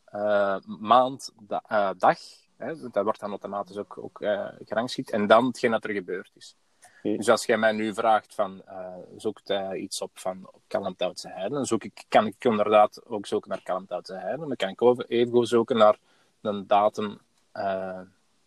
[0.04, 2.18] eh, maand, da- eh, dag.
[2.62, 5.10] Hè, dat wordt dan automatisch ook, ook eh, gerangschikt.
[5.10, 6.54] En dan hetgeen dat er gebeurd is.
[7.02, 11.54] Dus als jij mij nu vraagt van eh zoekt iets op van op Kalmthoutse Heide,
[11.54, 14.46] dan zoek ik, kan ik inderdaad ook zoeken naar Kalmthoutse Heide.
[14.46, 15.98] Dan kan ik over, even zoeken naar
[16.40, 17.18] een datum.
[17.52, 18.00] eh,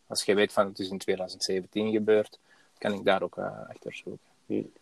[0.08, 2.39] als je weet van het is in 2017 gebeurd,
[2.78, 4.73] kan ik daar ook achter zoeken.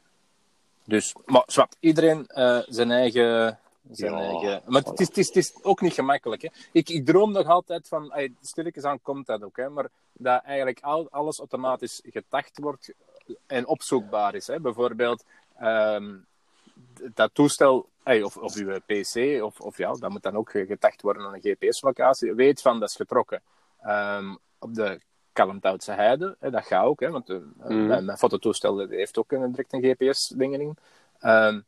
[0.83, 2.25] Dus, maar zwart, iedereen
[2.67, 3.59] zijn eigen.
[3.91, 4.61] Zijn Ja, eigen...
[4.65, 6.41] Maar het is, het, is, het is ook niet gemakkelijk.
[6.41, 6.49] Hè.
[6.71, 10.43] Ik, ik droom nog altijd van, ay, stilletjes aan komt dat ook, hè, maar dat
[10.43, 12.93] eigenlijk al, alles automatisch getacht wordt
[13.47, 14.47] en opzoekbaar is.
[14.47, 14.59] Hè.
[14.59, 15.23] Bijvoorbeeld
[15.57, 16.15] ehm,
[17.13, 21.01] dat toestel, ay, of, of uw PC, of, of ja, dat moet dan ook getacht
[21.01, 23.41] worden aan een GPS-locatie, weet van dat is getrokken
[23.81, 24.99] ehm, op de
[25.33, 26.35] Kalmthoutse Heide.
[26.39, 27.87] Hè, dat gaat ook, hè, want eh, Mhm.
[27.87, 30.77] mijn, mijn fototoestel heeft ook een, direct een GPS-ding in.
[31.19, 31.59] Ehm,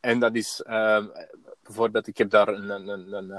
[0.00, 0.62] en dat is
[1.62, 3.30] bijvoorbeeld, ik heb daar een, een, een, een,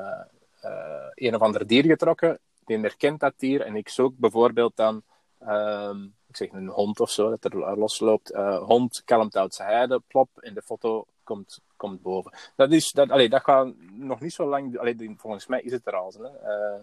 [0.62, 5.04] eh, een of ander dier getrokken, die herkent dat dier, en ik zoek bijvoorbeeld dan
[5.40, 8.32] ehm, ik zeg een hond of zo, dat er losloopt.
[8.32, 12.32] Uh, hond kalmt uit zijn heide, plop, en de foto komt, komt boven.
[12.56, 14.78] Dat, is, dat, allee, dat gaat nog niet zo lang...
[14.78, 16.14] Allee, volgens mij is het er al.
[16.18, 16.24] Hè.
[16.24, 16.82] Uh,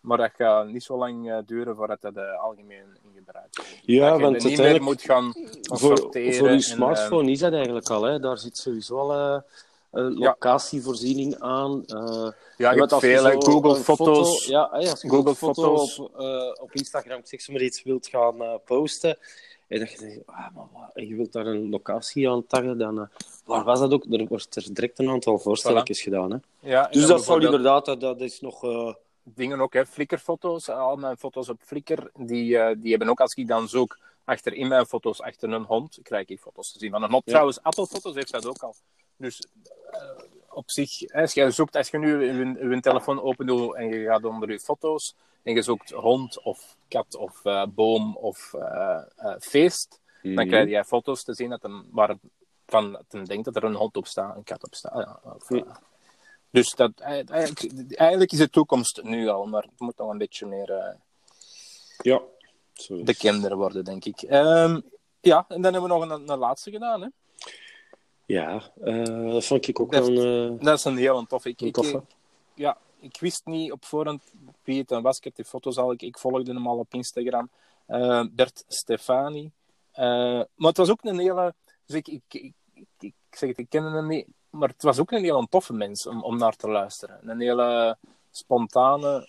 [0.00, 3.80] maar dat gaat niet zo lang uh, duren voordat dat uh, algemeen in gebruik is.
[3.82, 6.34] Ja, dat want je niet meer moet gaan voor, sorteren.
[6.34, 8.02] voor je smartphone is dat eigenlijk al.
[8.02, 8.20] Hè.
[8.20, 9.42] Daar zit sowieso al
[9.90, 11.82] locatievoorziening aan.
[11.86, 13.40] Uh, ja, je hebt veel.
[13.40, 14.44] Google Foto's.
[14.44, 15.98] Foto, ja, als je Google foto Foto's.
[15.98, 19.18] op, uh, op Instagram zeg maar iets wilt gaan uh, posten,
[19.68, 22.78] en dat je denkt, ah, maar, wat, en je wilt daar een locatie aan taggen,
[22.78, 23.08] dan
[23.44, 24.04] waar was dat ook?
[24.10, 26.02] Er wordt er direct een aantal voorstelletjes Voilà.
[26.02, 26.30] gedaan.
[26.30, 26.68] Hè?
[26.68, 28.64] Ja, Dus dat zal inderdaad, dat, dat is nog...
[29.22, 29.86] Dingen ook, hè.
[29.86, 30.68] Flickr-foto's.
[30.68, 34.52] Al mijn foto's op Flickr, die, uh, die hebben ook, als ik dan zoek achter
[34.52, 37.22] in mijn foto's achter een hond, krijg ik foto's te zien van een hond.
[37.24, 37.30] Ja.
[37.30, 38.74] Trouwens, Apple-foto's heeft dat ook al.
[39.16, 39.46] Dus
[40.48, 44.04] op zich, als je zoekt, als je nu je, je telefoon open doet en je
[44.04, 48.54] gaat onder je foto's en je zoekt hond of kat of uh, boom of
[49.40, 50.34] feest, Mhm.
[50.34, 52.16] dan krijg je foto's te zien dat een, waar
[52.66, 54.94] van het denkt dat er een hond op staat, een kat op staat.
[54.94, 55.48] Ja, of.
[56.50, 60.46] Dus dat, eigenlijk, eigenlijk is de toekomst nu al, maar het moet nog een beetje
[60.46, 60.96] meer
[62.02, 62.20] ja,
[62.88, 64.22] bekender worden, denk ik.
[64.22, 64.82] Um,
[65.20, 67.02] ja, en dan hebben we nog een, een laatste gedaan.
[67.02, 67.08] Hè?
[68.30, 70.50] Ja, uh, dat vond ik ook dat, wel...
[70.50, 71.44] Uh, dat is een heel tof.
[71.44, 71.96] Ik, een toffe.
[71.96, 72.02] Ik,
[72.54, 74.22] ja, ik wist niet op voorhand
[74.64, 75.16] wie het dan was.
[75.16, 77.50] Ik heb die foto's al, ik, ik volgde hem al op Instagram.
[77.88, 79.50] Uh, Bert Stefani.
[79.94, 81.54] maar het was ook een hele...
[81.86, 82.52] Dus ik, ik, ik,
[82.98, 86.06] ik, zeg het, ik kende hem niet maar het was ook een heel toffe mens
[86.06, 87.30] om, om naar te luisteren.
[87.30, 87.96] Een hele
[88.30, 89.26] spontane,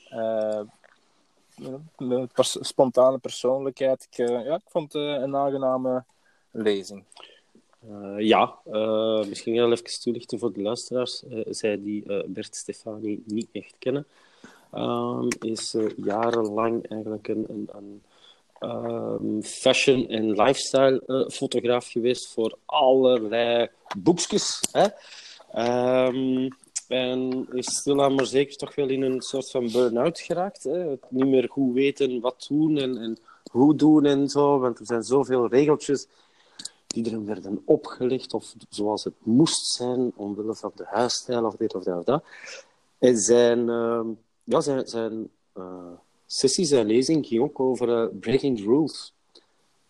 [2.33, 4.07] pers spontane persoonlijkheid.
[4.09, 6.03] Ik, ja, ik vond het een aangename
[6.51, 7.03] lezing.
[7.89, 11.23] Uh, ja, uh, misschien wel even toelichten voor de luisteraars.
[11.29, 14.07] Uh, zij die Bert Stefani niet echt kennen.
[14.73, 18.01] Um, is jarenlang eigenlijk een, een, een
[18.69, 24.61] um, fashion- en lifestyle fotograaf geweest voor allerlei boekjes.
[24.71, 24.87] Hè?
[26.07, 26.47] Um,
[26.87, 30.63] en is stilaan maar zeker toch wel in een soort van burn-out geraakt.
[30.63, 30.77] Hè?
[30.89, 33.17] Het niet meer goed weten wat doen en, en
[33.51, 34.59] hoe doen en zo.
[34.59, 36.07] Want er zijn zoveel regeltjes
[36.93, 41.75] die er werden opgelegd, of zoals het moest zijn, omwille van de huisstijl of dit
[41.75, 42.23] of dat of dat.
[42.97, 44.01] En zijn, uh,
[44.43, 45.65] ja, zijn, zijn uh,
[46.25, 49.13] sessie, zijn lezing ging ook over uh, breaking the rules.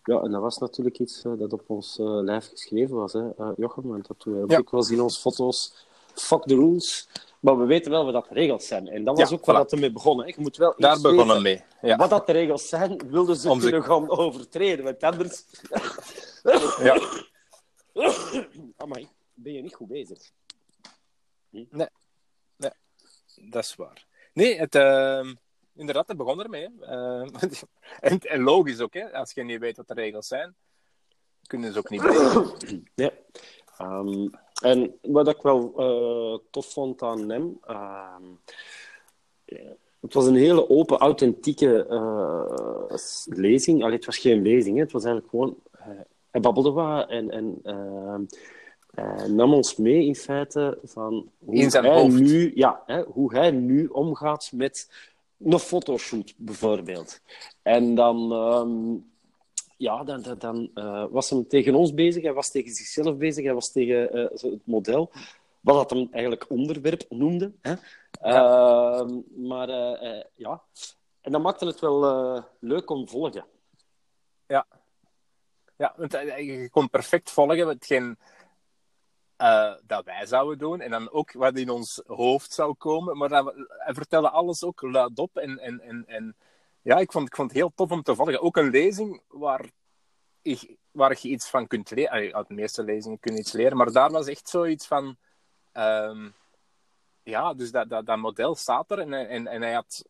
[0.04, 3.88] Ja, en dat was natuurlijk iets uh, dat op ons lijf geschreven was, hè, Jochem.
[3.88, 4.58] Want dat doen we ja.
[4.58, 5.86] ook wel in onze foto's.
[6.14, 7.08] Fuck the rules.
[7.42, 8.88] Maar we weten wel wat dat de regels zijn.
[8.88, 9.58] En dat was ja, ook waar voilà.
[9.58, 10.26] dat ermee begonnen.
[10.26, 11.62] Je moet wel Daar begonnen mee.
[11.82, 11.96] Ja.
[11.96, 13.70] Wat dat de regels zijn, wilden ze Om ze...
[13.70, 14.84] kunnen gaan overtreden.
[14.84, 15.44] Want anders...
[16.78, 17.00] ja.
[18.76, 20.30] Amai, ben je niet goed bezig.
[21.50, 21.64] Hm?
[21.70, 21.88] Nee.
[22.56, 22.70] nee,
[23.34, 24.06] dat is waar.
[24.32, 25.32] Nee, het, uh,
[25.74, 26.68] inderdaad, het begon ermee.
[26.80, 27.26] Uh,
[28.00, 29.12] en, en, logisch ook, hè.
[29.12, 30.54] als je niet weet wat de regels zijn,
[31.46, 32.84] kunnen ze ook niet breken.
[32.94, 33.10] Ja.
[33.80, 34.30] Um,
[34.62, 38.16] en wat ik wel uh, tof vond aan hem, uh,
[40.00, 43.82] het was een hele open, authentieke uh, lezing.
[43.82, 44.82] Allee, het was geen lezing, hè.
[44.82, 45.56] het was eigenlijk gewoon...
[46.32, 47.60] hij babbelde wat en, en
[48.94, 52.20] hij nam ons mee in feite van hoe in zijn hij hoofd.
[52.20, 54.90] nu, ja, hè, hoe hij nu omgaat met
[55.44, 57.20] een fotoshoot bijvoorbeeld.
[57.62, 59.10] En dan, um,
[59.76, 63.44] ja, dan, dan, dan uh, was hem tegen ons bezig, hij was tegen zichzelf bezig,
[63.44, 65.10] hij was tegen uh, het model,
[65.60, 67.52] wat dat hem eigenlijk onderwerp noemde.
[67.60, 67.74] Hè?
[68.20, 69.00] Ja.
[69.00, 70.62] Uh, maar uh, ja,
[71.20, 72.00] en dat maakte het wel
[72.58, 73.44] leuk om te volgen.
[74.46, 74.66] Ja.
[75.82, 78.18] Ja, want je kon perfect volgen hetgeen
[79.38, 80.80] uh, dat wij zouden doen.
[80.80, 83.16] En dan ook wat in ons hoofd zou komen.
[83.16, 85.36] Maar dan, hij vertelde alles ook luidop.
[85.36, 86.36] En, en, en, en
[86.82, 88.42] ja, ik vond, ik vond het heel tof om te volgen.
[88.42, 89.70] Ook een lezing waar,
[90.42, 92.34] ik, waar je iets van kunt leren.
[92.34, 93.76] Uit de meeste lezingen kun je iets leren.
[93.76, 95.16] Maar daar was echt zoiets van...
[95.72, 96.34] Um,
[97.22, 98.98] ja, dus dat, dat, dat model staat er.
[98.98, 100.04] En, en, en hij had...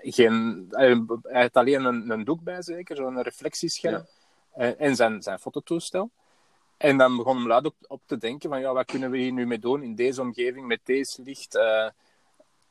[0.00, 4.06] Geen, hij, had alleen een, doek bij, zeker, zo'n reflectiescherm.
[4.58, 6.10] En, en zijn, zijn fototoestel.
[6.76, 9.32] En dan begon hem luid op, op, te denken van, ja, wat kunnen we hier
[9.32, 11.54] nu mee doen in deze omgeving, met deze licht?
[11.54, 11.88] Uh,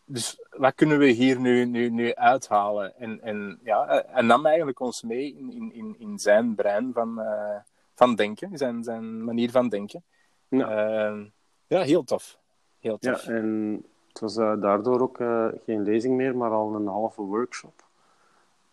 [0.05, 2.97] dus wat kunnen we hier nu, nu, nu uithalen?
[2.97, 7.55] En, en ja, hij nam eigenlijk ons mee in, in, in zijn brein van, uh,
[7.93, 10.03] van denken, zijn, zijn manier van denken.
[10.47, 11.25] Ja, uh,
[11.67, 12.39] ja heel tof.
[12.79, 13.25] Heel tof.
[13.25, 17.21] Ja, en het was uh, daardoor ook uh, geen lezing meer, maar al een halve
[17.21, 17.86] workshop.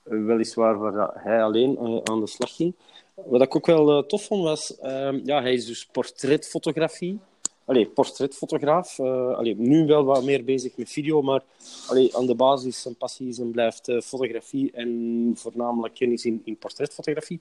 [0.04, 2.74] Weliswaar waar hij alleen aan de slag ging.
[3.14, 4.76] Wat ik ook wel tof vond was,
[5.24, 7.20] ja, hij is dus portretfotografie
[7.64, 8.98] allee, portretfotograaf.
[8.98, 11.42] Uh, allee, nu wel wat meer bezig met video, maar
[11.88, 16.56] allee, aan de basis zijn passie is en blijft fotografie en voornamelijk kennis in, in
[16.56, 17.40] portretfotografie.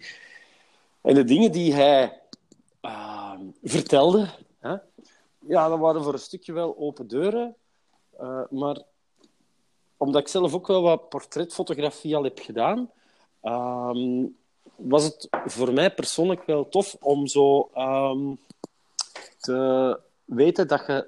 [1.01, 2.19] En de dingen die hij
[2.81, 4.27] uh, vertelde,
[4.59, 4.75] hè,
[5.47, 7.55] ja, dat waren voor een stukje wel open deuren.
[8.49, 8.81] maar
[10.03, 12.89] omdat ik zelf ook wel wat portretfotografie al heb gedaan,
[13.41, 14.25] ehm,
[14.75, 18.37] was het voor mij persoonlijk wel tof om zo um,
[19.39, 21.07] te weten dat je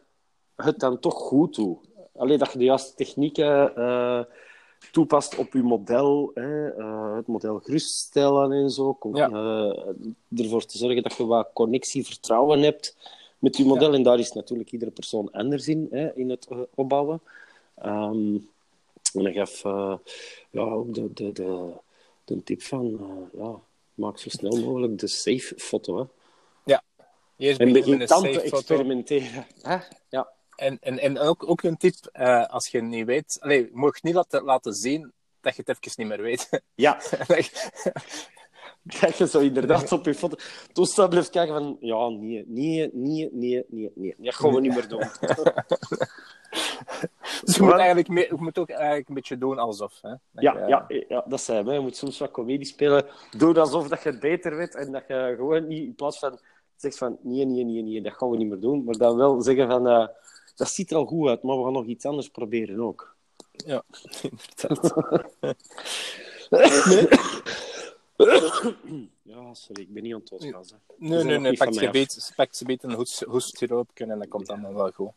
[0.55, 1.77] het dan toch goed doet.
[2.15, 4.23] Alleen dat je de juiste technieken uh,
[4.91, 8.97] toepast op je model, hè, uh, het model geruststellen en zo.
[9.13, 9.29] Ja.
[9.29, 12.95] Uh, ervoor te zorgen dat je wat connectie, vertrouwen hebt
[13.39, 13.89] met je model.
[13.89, 13.97] Ja.
[13.97, 17.21] En daar is natuurlijk iedere persoon anders in, hè, in het opbouwen.
[17.85, 18.49] Um,
[19.15, 19.61] en ik gaf
[20.49, 21.71] ja, ook de, de, de,
[22.25, 22.99] de tip van
[23.33, 23.59] ja,
[23.93, 25.97] maak zo snel mogelijk de safe foto.
[25.97, 26.03] Hè.
[26.63, 26.83] Ja,
[27.37, 29.47] Eerst en begin dan te experimenteren.
[29.61, 29.77] Hè?
[30.09, 30.33] Ja.
[30.55, 33.37] En, en, en ook, ook een tip, uh, als je niet weet...
[33.41, 36.49] Je mag niet laten, laten zien dat je het even niet meer weet.
[36.75, 37.01] Ja.
[39.01, 40.35] dat je zo inderdaad op je foto
[40.73, 41.77] toestel blijft kijken van...
[41.79, 44.15] Ja, nee, nee, nee, nee, nee, nee.
[44.17, 44.99] Dat gaan we niet meer doen.
[47.43, 49.99] dus je moet, eigenlijk mee, je moet ook eigenlijk een beetje doen alsof.
[50.01, 50.09] Hè?
[50.09, 51.73] Ja, je, ja, ja, dat zijn we.
[51.73, 53.05] Je moet soms wat comedie spelen.
[53.37, 56.39] Doe alsof dat je het beter weet en dat je gewoon niet in plaats van
[56.75, 58.83] zegt van nee, nee, nee, nee, dat gaan we niet meer doen.
[58.83, 60.07] Maar dan wel zeggen van uh,
[60.55, 63.15] dat ziet er al goed uit, maar we gaan nog iets anders proberen ook.
[63.51, 63.83] Ja,
[64.21, 64.93] inderdaad.
[69.21, 70.63] ja, sorry, ik ben niet aan het doodgaan.
[70.97, 74.73] Nee, nee, nee, pak je, beet, pak je beet een hoestsiroop en dat komt allemaal
[74.73, 75.11] wel goed.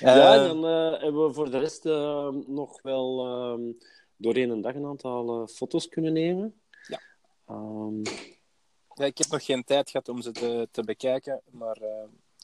[0.00, 3.74] Ja, uh, dan uh, hebben we voor de rest uh, nog wel uh,
[4.16, 6.54] doorheen een dag een aantal foto's kunnen nemen.
[6.88, 7.00] Ja.
[7.50, 8.02] Um,
[8.94, 11.76] ja, ik heb nog geen tijd gehad om ze te, te bekijken, maar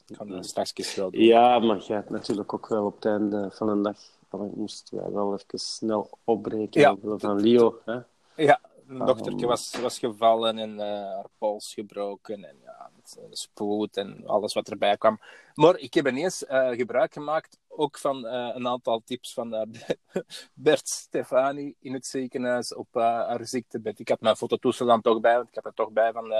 [0.07, 1.21] ik ga het straks wel doen.
[1.21, 3.97] Ja, maar jij hebt natuurlijk ook wel op het einde van een dag...
[4.31, 6.97] Dan moesten wij wel even snel opbreken ja.
[7.17, 7.79] van Leo.
[7.85, 7.99] Hè?
[8.35, 8.59] Ja,
[8.91, 12.43] mijn dochtertje was, was gevallen en haar pols gebroken.
[12.43, 12.89] En ja,
[13.29, 15.19] spoed en alles wat erbij kwam.
[15.53, 19.67] Maar ik heb ineens uh, gebruik gemaakt ook van uh, een aantal tips van
[20.53, 23.99] Bert Stefani in het ziekenhuis op haar ziektebed.
[23.99, 26.33] Ik had mijn fototoestel dan toch bij, want ik heb er toch bij van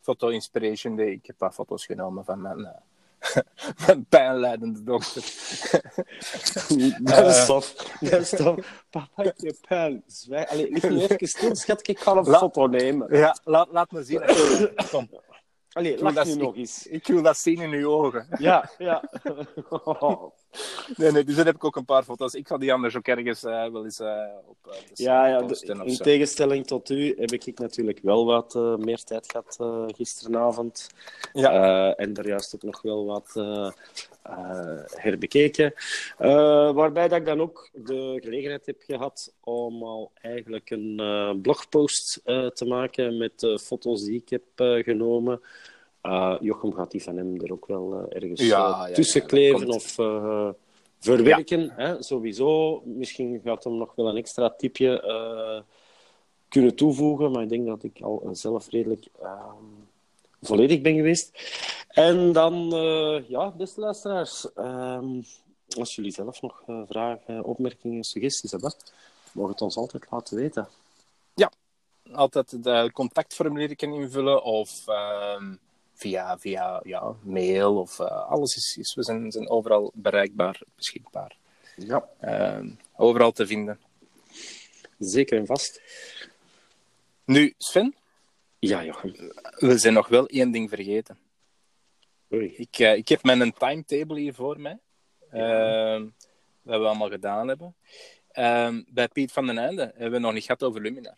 [0.00, 1.10] Foto Inspiration Day.
[1.10, 2.72] Ik heb wat foto's genomen van mijn
[3.86, 5.22] mijn pijnlijdende dochter.
[7.02, 7.74] dat is tof.
[8.00, 8.84] Dat is tof.
[8.90, 10.02] Papa, ik heb pijn.
[10.06, 10.48] Zwijg.
[10.48, 11.88] Allee, lig nu even stil, schat.
[11.88, 13.16] Ik ga een La foto nemen.
[13.16, 14.22] Ja, laat, laat me zien.
[14.90, 15.08] Kom.
[15.76, 16.86] Allee, lach nu nog eens.
[16.86, 18.26] Ik wil dat zien in uw ogen.
[18.38, 19.02] Ja, ja.
[20.96, 22.34] Nee, nee, dus dan heb ik ook een paar foto's.
[22.34, 25.40] Ik ga die anders ook ergens uh, wel eens uh, op uh, Ja,
[25.84, 29.56] in tegenstelling tot u heb ik natuurlijk wel wat meer tijd gehad
[29.96, 30.88] gisteravond.
[31.32, 31.94] Ja.
[31.94, 33.32] en er juist ook nog wel wat
[34.94, 35.74] herbekeken.
[36.74, 42.64] waarbij dat ik dan ook de gelegenheid heb gehad om al eigenlijk een blogpost te
[42.68, 45.40] maken met de foto's die ik heb genomen.
[46.06, 49.68] Uh, Jochem gaat die van hem er ook wel uh, ergens ja, uh, tussen kleven
[49.68, 49.94] of
[50.98, 51.70] verwerken.
[51.70, 52.02] Hè?
[52.02, 52.82] Sowieso.
[52.84, 55.64] Misschien gaat hem nog wel een extra tipje
[56.48, 59.64] kunnen toevoegen, maar ik denk dat ik al zelf redelijk ehm,
[60.42, 61.30] volledig ben geweest.
[61.88, 62.68] En dan,
[63.28, 65.22] ja, beste luisteraars, ehm,
[65.78, 68.74] als jullie zelf nog vragen, opmerkingen, suggesties hebben,
[69.32, 70.68] mogen het ons altijd laten weten.
[71.34, 71.52] Ja,
[72.12, 75.54] altijd de contactformulier kunnen invullen of ehm,
[75.96, 81.36] via, via ja, mail of uh, alles is, is, we zijn, zijn overal bereikbaar, beschikbaar.
[81.76, 82.08] Ja.
[82.22, 83.80] Uh, overal te vinden.
[84.98, 85.80] Zeker en vast.
[87.24, 87.94] Nu, Sven?
[88.58, 89.14] Ja, Jochem.
[89.56, 91.18] We zijn nog wel één ding vergeten.
[92.32, 92.54] Oei.
[92.56, 94.78] Ik, uh, ik heb mijn timetable hier voor mij.
[95.32, 95.94] Ja.
[95.94, 96.06] Ehm,
[96.62, 97.74] wat we allemaal gedaan hebben.
[98.32, 101.16] Ehm, bij Piet van den Einde hebben we nog niet gehad over Luminar.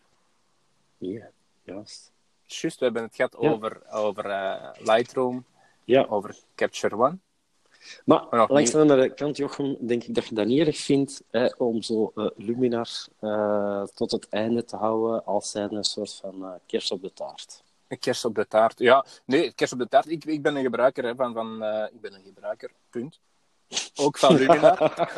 [0.99, 1.31] Ja,
[1.63, 2.13] juist
[2.53, 3.51] juist, we hebben het gehad ja.
[3.51, 5.45] over, over uh, Lightroom,
[5.85, 6.07] ja.
[6.09, 7.19] over Capture One.
[8.05, 11.47] Maar, langs de andere kant, Jochem, denk ik dat je dat niet erg vindt hè,
[11.59, 12.89] om zo uh, Luminar
[13.21, 17.63] uh, tot het einde te houden als zijn een soort van kers op de taart.
[17.89, 19.05] Een kers op de taart, ja.
[19.25, 20.11] Nee, kers op de taart.
[20.11, 21.33] Ik, ik ben een gebruiker hè, van...
[21.33, 23.21] van ik ben een gebruiker, punt.
[24.03, 25.11] Ook van Luminar.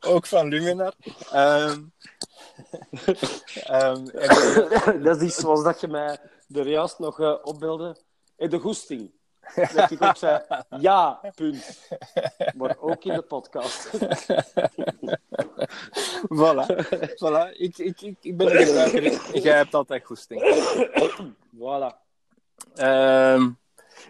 [0.00, 0.94] Ook van Luminar.
[1.34, 1.92] Um,
[3.70, 4.10] um,
[5.02, 6.18] dat is iets zoals dat je mij
[6.48, 7.96] er juist nog uh, opbeelde.
[8.36, 9.12] In de goesting.
[9.74, 10.40] Dat ik ook zei,
[10.80, 11.88] ja, punt.
[12.56, 13.86] Maar ook in de podcast.
[16.38, 16.66] voilà.
[17.16, 17.52] voilà.
[17.52, 19.38] Ik, ik, ik, ik ben gebruiker.
[19.42, 20.40] Jij hebt altijd goesting.
[21.54, 22.00] voilà.
[22.76, 23.58] Um,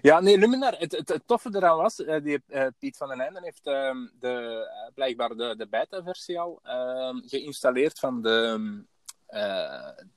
[0.00, 3.20] Ja, nee, Luminar, het, het, het toffe eraan was, uh, die, uh, Piet van den
[3.20, 8.84] Einden heeft uh, de, blijkbaar de, de beta-versie al ehm, geïnstalleerd van de,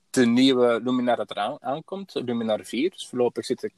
[0.10, 2.90] de nieuwe Luminar dat eraan aankomt, Luminar 4.
[2.90, 3.74] Dus voorlopig zit ik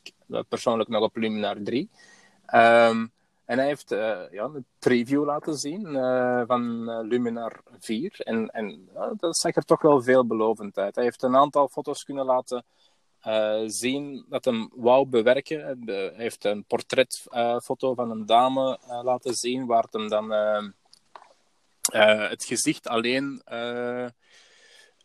[0.49, 1.89] persoonlijk nog op Luminar 3.
[2.53, 3.11] Um,
[3.45, 3.89] en hij heeft
[4.31, 5.83] ja, een preview laten zien
[6.47, 8.15] van Luminar 4.
[8.17, 10.95] En, en dat zag er toch wel veelbelovend uit.
[10.95, 12.63] Hij heeft een aantal foto's kunnen laten
[13.27, 15.83] uh, zien dat hem wou bewerken.
[15.85, 20.31] Hij heeft een portretfoto van een dame uh, laten zien, waar het hem dan
[22.27, 23.41] het gezicht alleen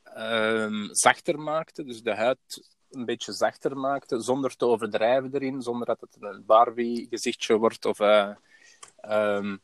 [0.03, 1.85] ehm, zachter maakte.
[1.85, 6.45] Dus de huid een beetje zachter maakte, zonder te overdrijven erin, zonder dat het een
[6.47, 7.85] Barbie-gezichtje wordt.
[7.85, 8.01] Of,
[9.11, 9.61] um,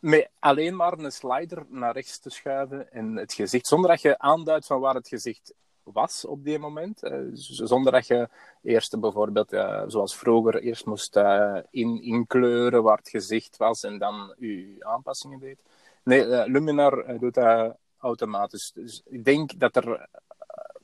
[0.00, 4.18] met alleen maar een slider naar rechts te schuiven en het gezicht, zonder dat je
[4.18, 5.54] aanduidt van waar het gezicht
[5.84, 7.04] was op die moment.
[7.04, 8.28] Uh, zonder dat je
[8.62, 13.98] eerst bijvoorbeeld, uh, zoals vroeger, eerst moest uh, in, inkleuren waar het gezicht was en
[13.98, 15.62] dan je aanpassingen deed.
[16.04, 18.72] Nee, Luminar doet dat automatisch.
[18.74, 20.08] Dus ik denk dat er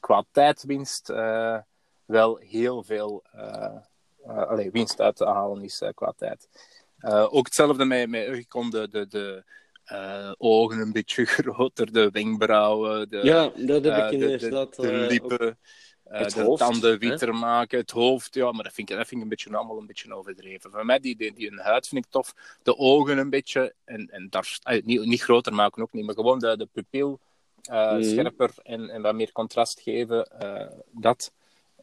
[0.00, 1.08] qua tijdwinst
[2.04, 3.22] wel heel veel
[4.26, 6.48] allez, winst uit te halen is qua tijd.
[7.30, 9.44] ook hetzelfde met, met de, de, de
[9.92, 14.76] uh, ogen een beetje groter, de wenkbrauwen, de, ja, dat heb uh, ik inderdaad.
[14.76, 15.58] De, de, de lippen,
[16.12, 17.34] uh, de hoofd, tanden witter hè?
[17.34, 18.34] maken, het hoofd.
[18.34, 20.70] Ja, maar dat vind ik, dat vind ik een beetje, allemaal een beetje overdreven.
[20.70, 22.34] Voor mij, die, die, die een huid vind ik tof.
[22.62, 26.38] De ogen een beetje, en, en daar, niet, niet groter maken ook niet, maar gewoon
[26.38, 27.20] de, de pupil
[27.70, 28.02] mm.
[28.02, 30.28] scherper en, en wat meer contrast geven.
[30.90, 31.32] dat.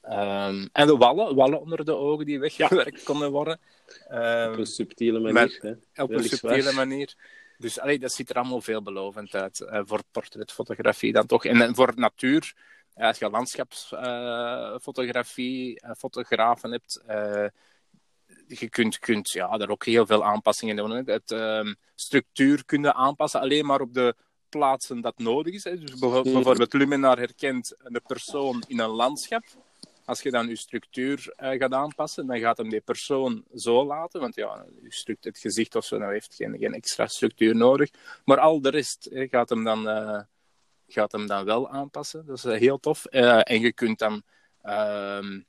[0.09, 3.05] Um, en de wallen, wallen onder de ogen die weggewerkt ja.
[3.05, 3.59] konden worden.
[4.11, 5.59] Um, op een subtiele manier.
[5.61, 7.15] Met, op een subtiele manier.
[7.57, 11.45] Dus allee, dat ziet er allemaal veelbelovend uit uh, voor portretfotografie dan toch.
[11.45, 12.53] En, en voor natuur,
[12.95, 17.03] uh, als je landschapsfotografie, uh, fotografen hebt,
[18.47, 20.91] je kunt, kunt ja, daar ook heel veel aanpassingen doen.
[20.91, 24.15] Het ehm, structuur kunnen aanpassen alleen maar op de
[24.49, 25.63] plaatsen dat nodig is.
[25.63, 25.77] Hè.
[25.77, 29.43] Dus bijvoorbeeld Luminar herkent een persoon in een landschap.
[30.05, 34.19] Als je dan je structuur uh, gaat aanpassen, dan gaat hem die persoon zo laten.
[34.19, 34.65] Want ja,
[35.19, 37.89] het gezicht of zo nou heeft geen, geen extra structuur nodig.
[38.25, 40.21] Maar al de rest hè, gaat, hem dan, uh,
[40.87, 42.25] gaat hem dan wel aanpassen.
[42.25, 43.05] Dat is heel tof.
[43.05, 44.21] en je kunt dan
[44.61, 45.39] ehm,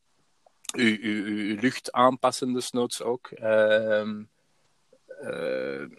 [0.60, 3.30] je lucht aanpassen, dus noods ook.
[3.30, 4.22] Ehm,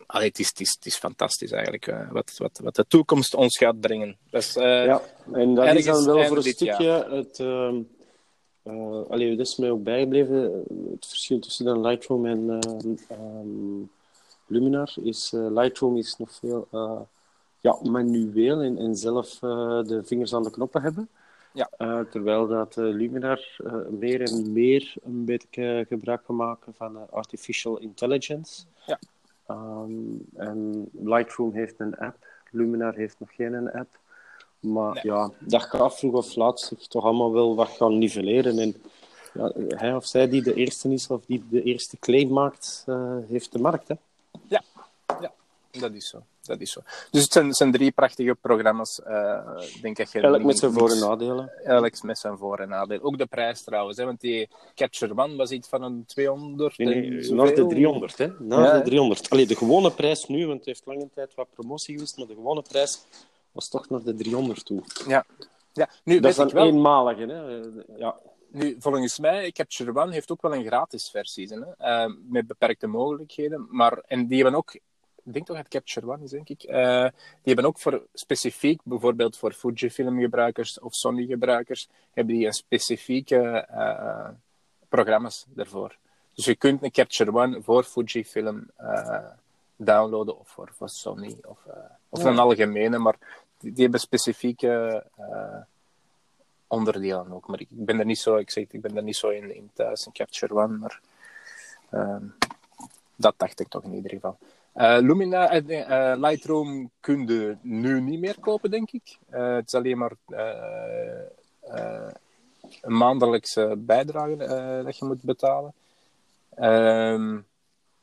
[0.05, 3.57] allee, het, is, het, is, het is fantastisch eigenlijk wat, wat, wat de toekomst ons
[3.57, 4.17] gaat brengen.
[4.29, 5.01] Dus, ja,
[5.33, 7.75] en dat is dan wel voor een stukje het, ehm,
[8.67, 10.41] uh, allee, dat is mij ook bijgebleven.
[10.91, 13.89] Het verschil tussen Lightroom en uh, um,
[14.45, 16.67] Luminar is uh, Lightroom is nog veel
[17.59, 21.09] ja, manueel en, en zelf de vingers aan de knoppen hebben.
[21.53, 21.69] Ja.
[22.09, 23.57] terwijl dat Luminar
[23.89, 28.63] meer en meer een beetje gebruik kan maken van artificial intelligence.
[28.85, 28.99] Ja.
[29.49, 33.99] Um, en Lightroom heeft een app, Luminar heeft nog geen app.
[34.59, 35.03] Maar nee.
[35.03, 38.59] ja, dat gaat vroeg of laat zich toch allemaal wel wat gaan nivelleren.
[38.59, 38.75] En
[39.33, 43.17] ja, hij of zij die de eerste is of die de eerste claim maakt, uh,
[43.27, 43.87] heeft de markt.
[43.87, 43.95] Hè?
[44.47, 44.63] Ja.
[45.21, 45.31] ja,
[45.71, 46.23] dat is zo.
[46.47, 46.81] Dat is zo.
[47.11, 48.99] Dus het zijn, het zijn drie prachtige programma's.
[49.07, 51.51] Uh, denk je Elk met zijn voor- en nadelen.
[51.63, 53.03] Elk met zijn voor- en nadelen.
[53.03, 53.97] Ook de prijs trouwens.
[53.97, 56.77] Hè, want die Catcher One was iets van een 200.
[56.77, 58.17] Nee, nee naar de 300.
[58.17, 58.27] Hè?
[58.39, 59.29] Naar ja, de 300.
[59.29, 62.33] Allee, de gewone prijs nu, want het heeft lange tijd wat promotie geweest, maar de
[62.33, 62.99] gewone prijs
[63.57, 64.83] was toch naar de 300 toe.
[65.07, 65.25] Ja.
[65.73, 65.89] ja.
[66.03, 66.65] Nu, dat is een wel...
[66.65, 67.25] eenmalige.
[67.25, 67.95] Hè?
[67.97, 68.19] Ja.
[68.51, 72.05] Nu, volgens mij, Capture One heeft ook wel een gratis versie, hè?
[72.07, 73.67] Uh, met beperkte mogelijkheden.
[73.69, 76.63] Maar, en die hebben ook, ik denk toch dat Capture One is, denk ik.
[76.63, 83.67] Uh, die hebben ook voor specifiek, bijvoorbeeld voor Fujifilm-gebruikers of Sony-gebruikers, hebben die een specifieke
[83.71, 84.29] uh,
[84.89, 85.97] programma's daarvoor.
[86.33, 88.69] Dus je kunt een Capture One voor Fujifilm
[89.75, 91.57] downloaden of voor, voor Sony of,
[92.09, 92.29] of ja.
[92.29, 93.15] een algemene, maar
[93.57, 95.61] die, hebben specifieke uh,
[96.67, 97.47] onderdelen ook.
[97.47, 100.05] Maar ik ben er niet zo, ik zeg, ik ben er niet zo in, thuis,
[100.05, 100.99] in Capture One, maar
[101.91, 102.15] uh,
[103.15, 104.37] dat dacht ik toch in ieder geval.
[104.75, 109.17] Uh, Lumina, uh, Lightroom kun je nu niet meer kopen, denk ik.
[109.29, 110.11] het is alleen maar
[112.81, 114.35] een maandelijkse bijdrage
[114.85, 115.73] dat je moet betalen.
[116.55, 117.37] Ehm,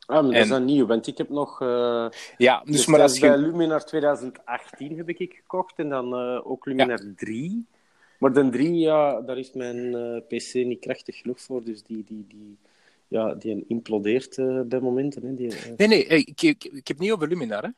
[0.06, 1.60] Ah, maar dat is dan nieuw, want ik heb nog...
[1.60, 3.20] Uh, ja, dus, dus maar als je...
[3.20, 7.12] bij Luminar 2018 heb ik gekocht en dan uh, ook Luminar ja.
[7.16, 7.66] 3.
[8.18, 12.04] Maar de 3, ja, daar is mijn uh, PC niet krachtig genoeg voor, dus die,
[12.06, 12.58] die, die,
[13.08, 14.36] ja, die implodeert
[14.68, 15.26] bij momenten.
[15.26, 17.68] Hè, die, Nee, nee, ik, ik, ik heb niet over Luminar, hè?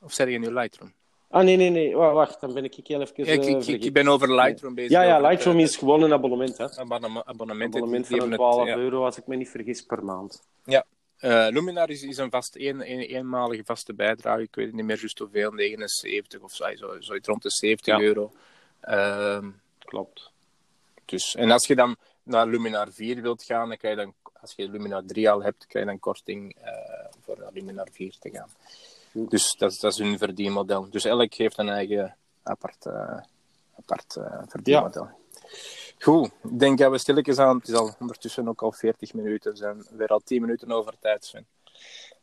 [0.00, 0.92] Of zei je nu Lightroom?
[1.30, 1.96] Ah, nee, nee, nee.
[1.96, 3.24] Wa- Wacht, dan ben ik heel even...
[3.24, 4.90] Ja, ik, eh, ik, ik, ben over Lightroom bezig.
[4.90, 6.76] Ja, ja, Lightroom eh, is gewoon een abonnement, hè.
[6.76, 8.76] abonnement, abonnement, van hebben 12 het, ja.
[8.76, 10.42] euro, als ik me niet vergis, per maand.
[10.64, 10.84] Ja.
[11.18, 14.42] Eh, Luminar is, is een vast een, een, eenmalige vaste bijdrage.
[14.42, 17.96] Ik weet het niet meer juist hoeveel, 79 of zo, zo, zoiets rond de 70
[17.96, 18.00] Ja.
[18.02, 18.32] euro.
[18.80, 20.30] Ehm, Klopt.
[21.04, 24.52] dus, en als je dan naar Luminar 4 wilt gaan, dan krijg je dan, als
[24.56, 26.72] je Luminar 3 al hebt, krijg je dan korting eh,
[27.20, 28.48] voor naar Luminar 4 te gaan.
[29.12, 30.90] Dus dat, is- dat is hun verdienmodel.
[30.90, 33.18] Dus elk heeft een eigen apart, eh,
[33.78, 34.16] apart
[34.48, 35.08] verdienmodel.
[36.00, 37.56] Goed, ik denk dat we stilletjes aan.
[37.58, 39.50] Het is al ondertussen ook al 40 minuten.
[39.52, 41.46] We zijn weer al 10 minuten over tijd, Sven.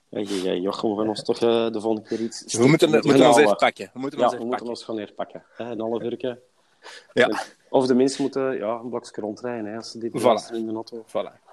[0.10, 2.54] Ja, Jochem, we gaan ons toch eh, de volgende keer iets...
[2.58, 3.90] We moeten, we moeten ons even pakken.
[3.94, 4.68] We moeten Ja, ons we even moeten pakken.
[4.68, 5.44] ons gewoon herpakken.
[5.56, 6.40] Hè, Een half uurtje.
[7.14, 7.44] Ja.
[7.70, 10.56] Of de mensen moeten ja, een blokje rondrijden, hè, als ze dit Voilà.
[10.56, 11.06] in de auto.
[11.08, 11.44] Voilà.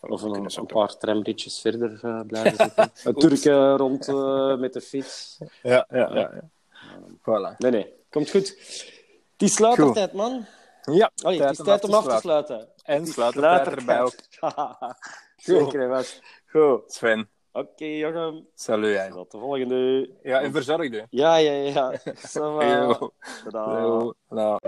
[0.00, 2.90] Of een, een paar tramritjes verder eh, blijven zitten.
[3.04, 5.38] Een Turken rond eh, met de fiets.
[5.62, 6.14] Ja, ja, ja.
[6.14, 6.40] ja.
[7.20, 7.56] Voilà.
[7.58, 7.92] Nee, nee.
[8.10, 8.48] Komt goed.
[9.32, 10.46] Het is sluitertijd, man.
[10.90, 12.68] Ja, Allee, het is tijd om af te sluiten.
[12.82, 14.14] En sluitertijd erbij ook.
[15.36, 16.20] Zeker, Bas.
[16.46, 16.92] Goed.
[16.92, 18.46] Sven, Oké, Jochem.
[18.54, 18.98] salut.
[18.98, 19.10] hè.
[19.10, 20.10] Tot de volgende.
[20.22, 21.06] Ja, en verzorg je.
[21.10, 21.92] Ja, ja, ja.
[22.32, 23.10] Yo.
[23.50, 24.12] Yo.
[24.28, 24.58] Nou.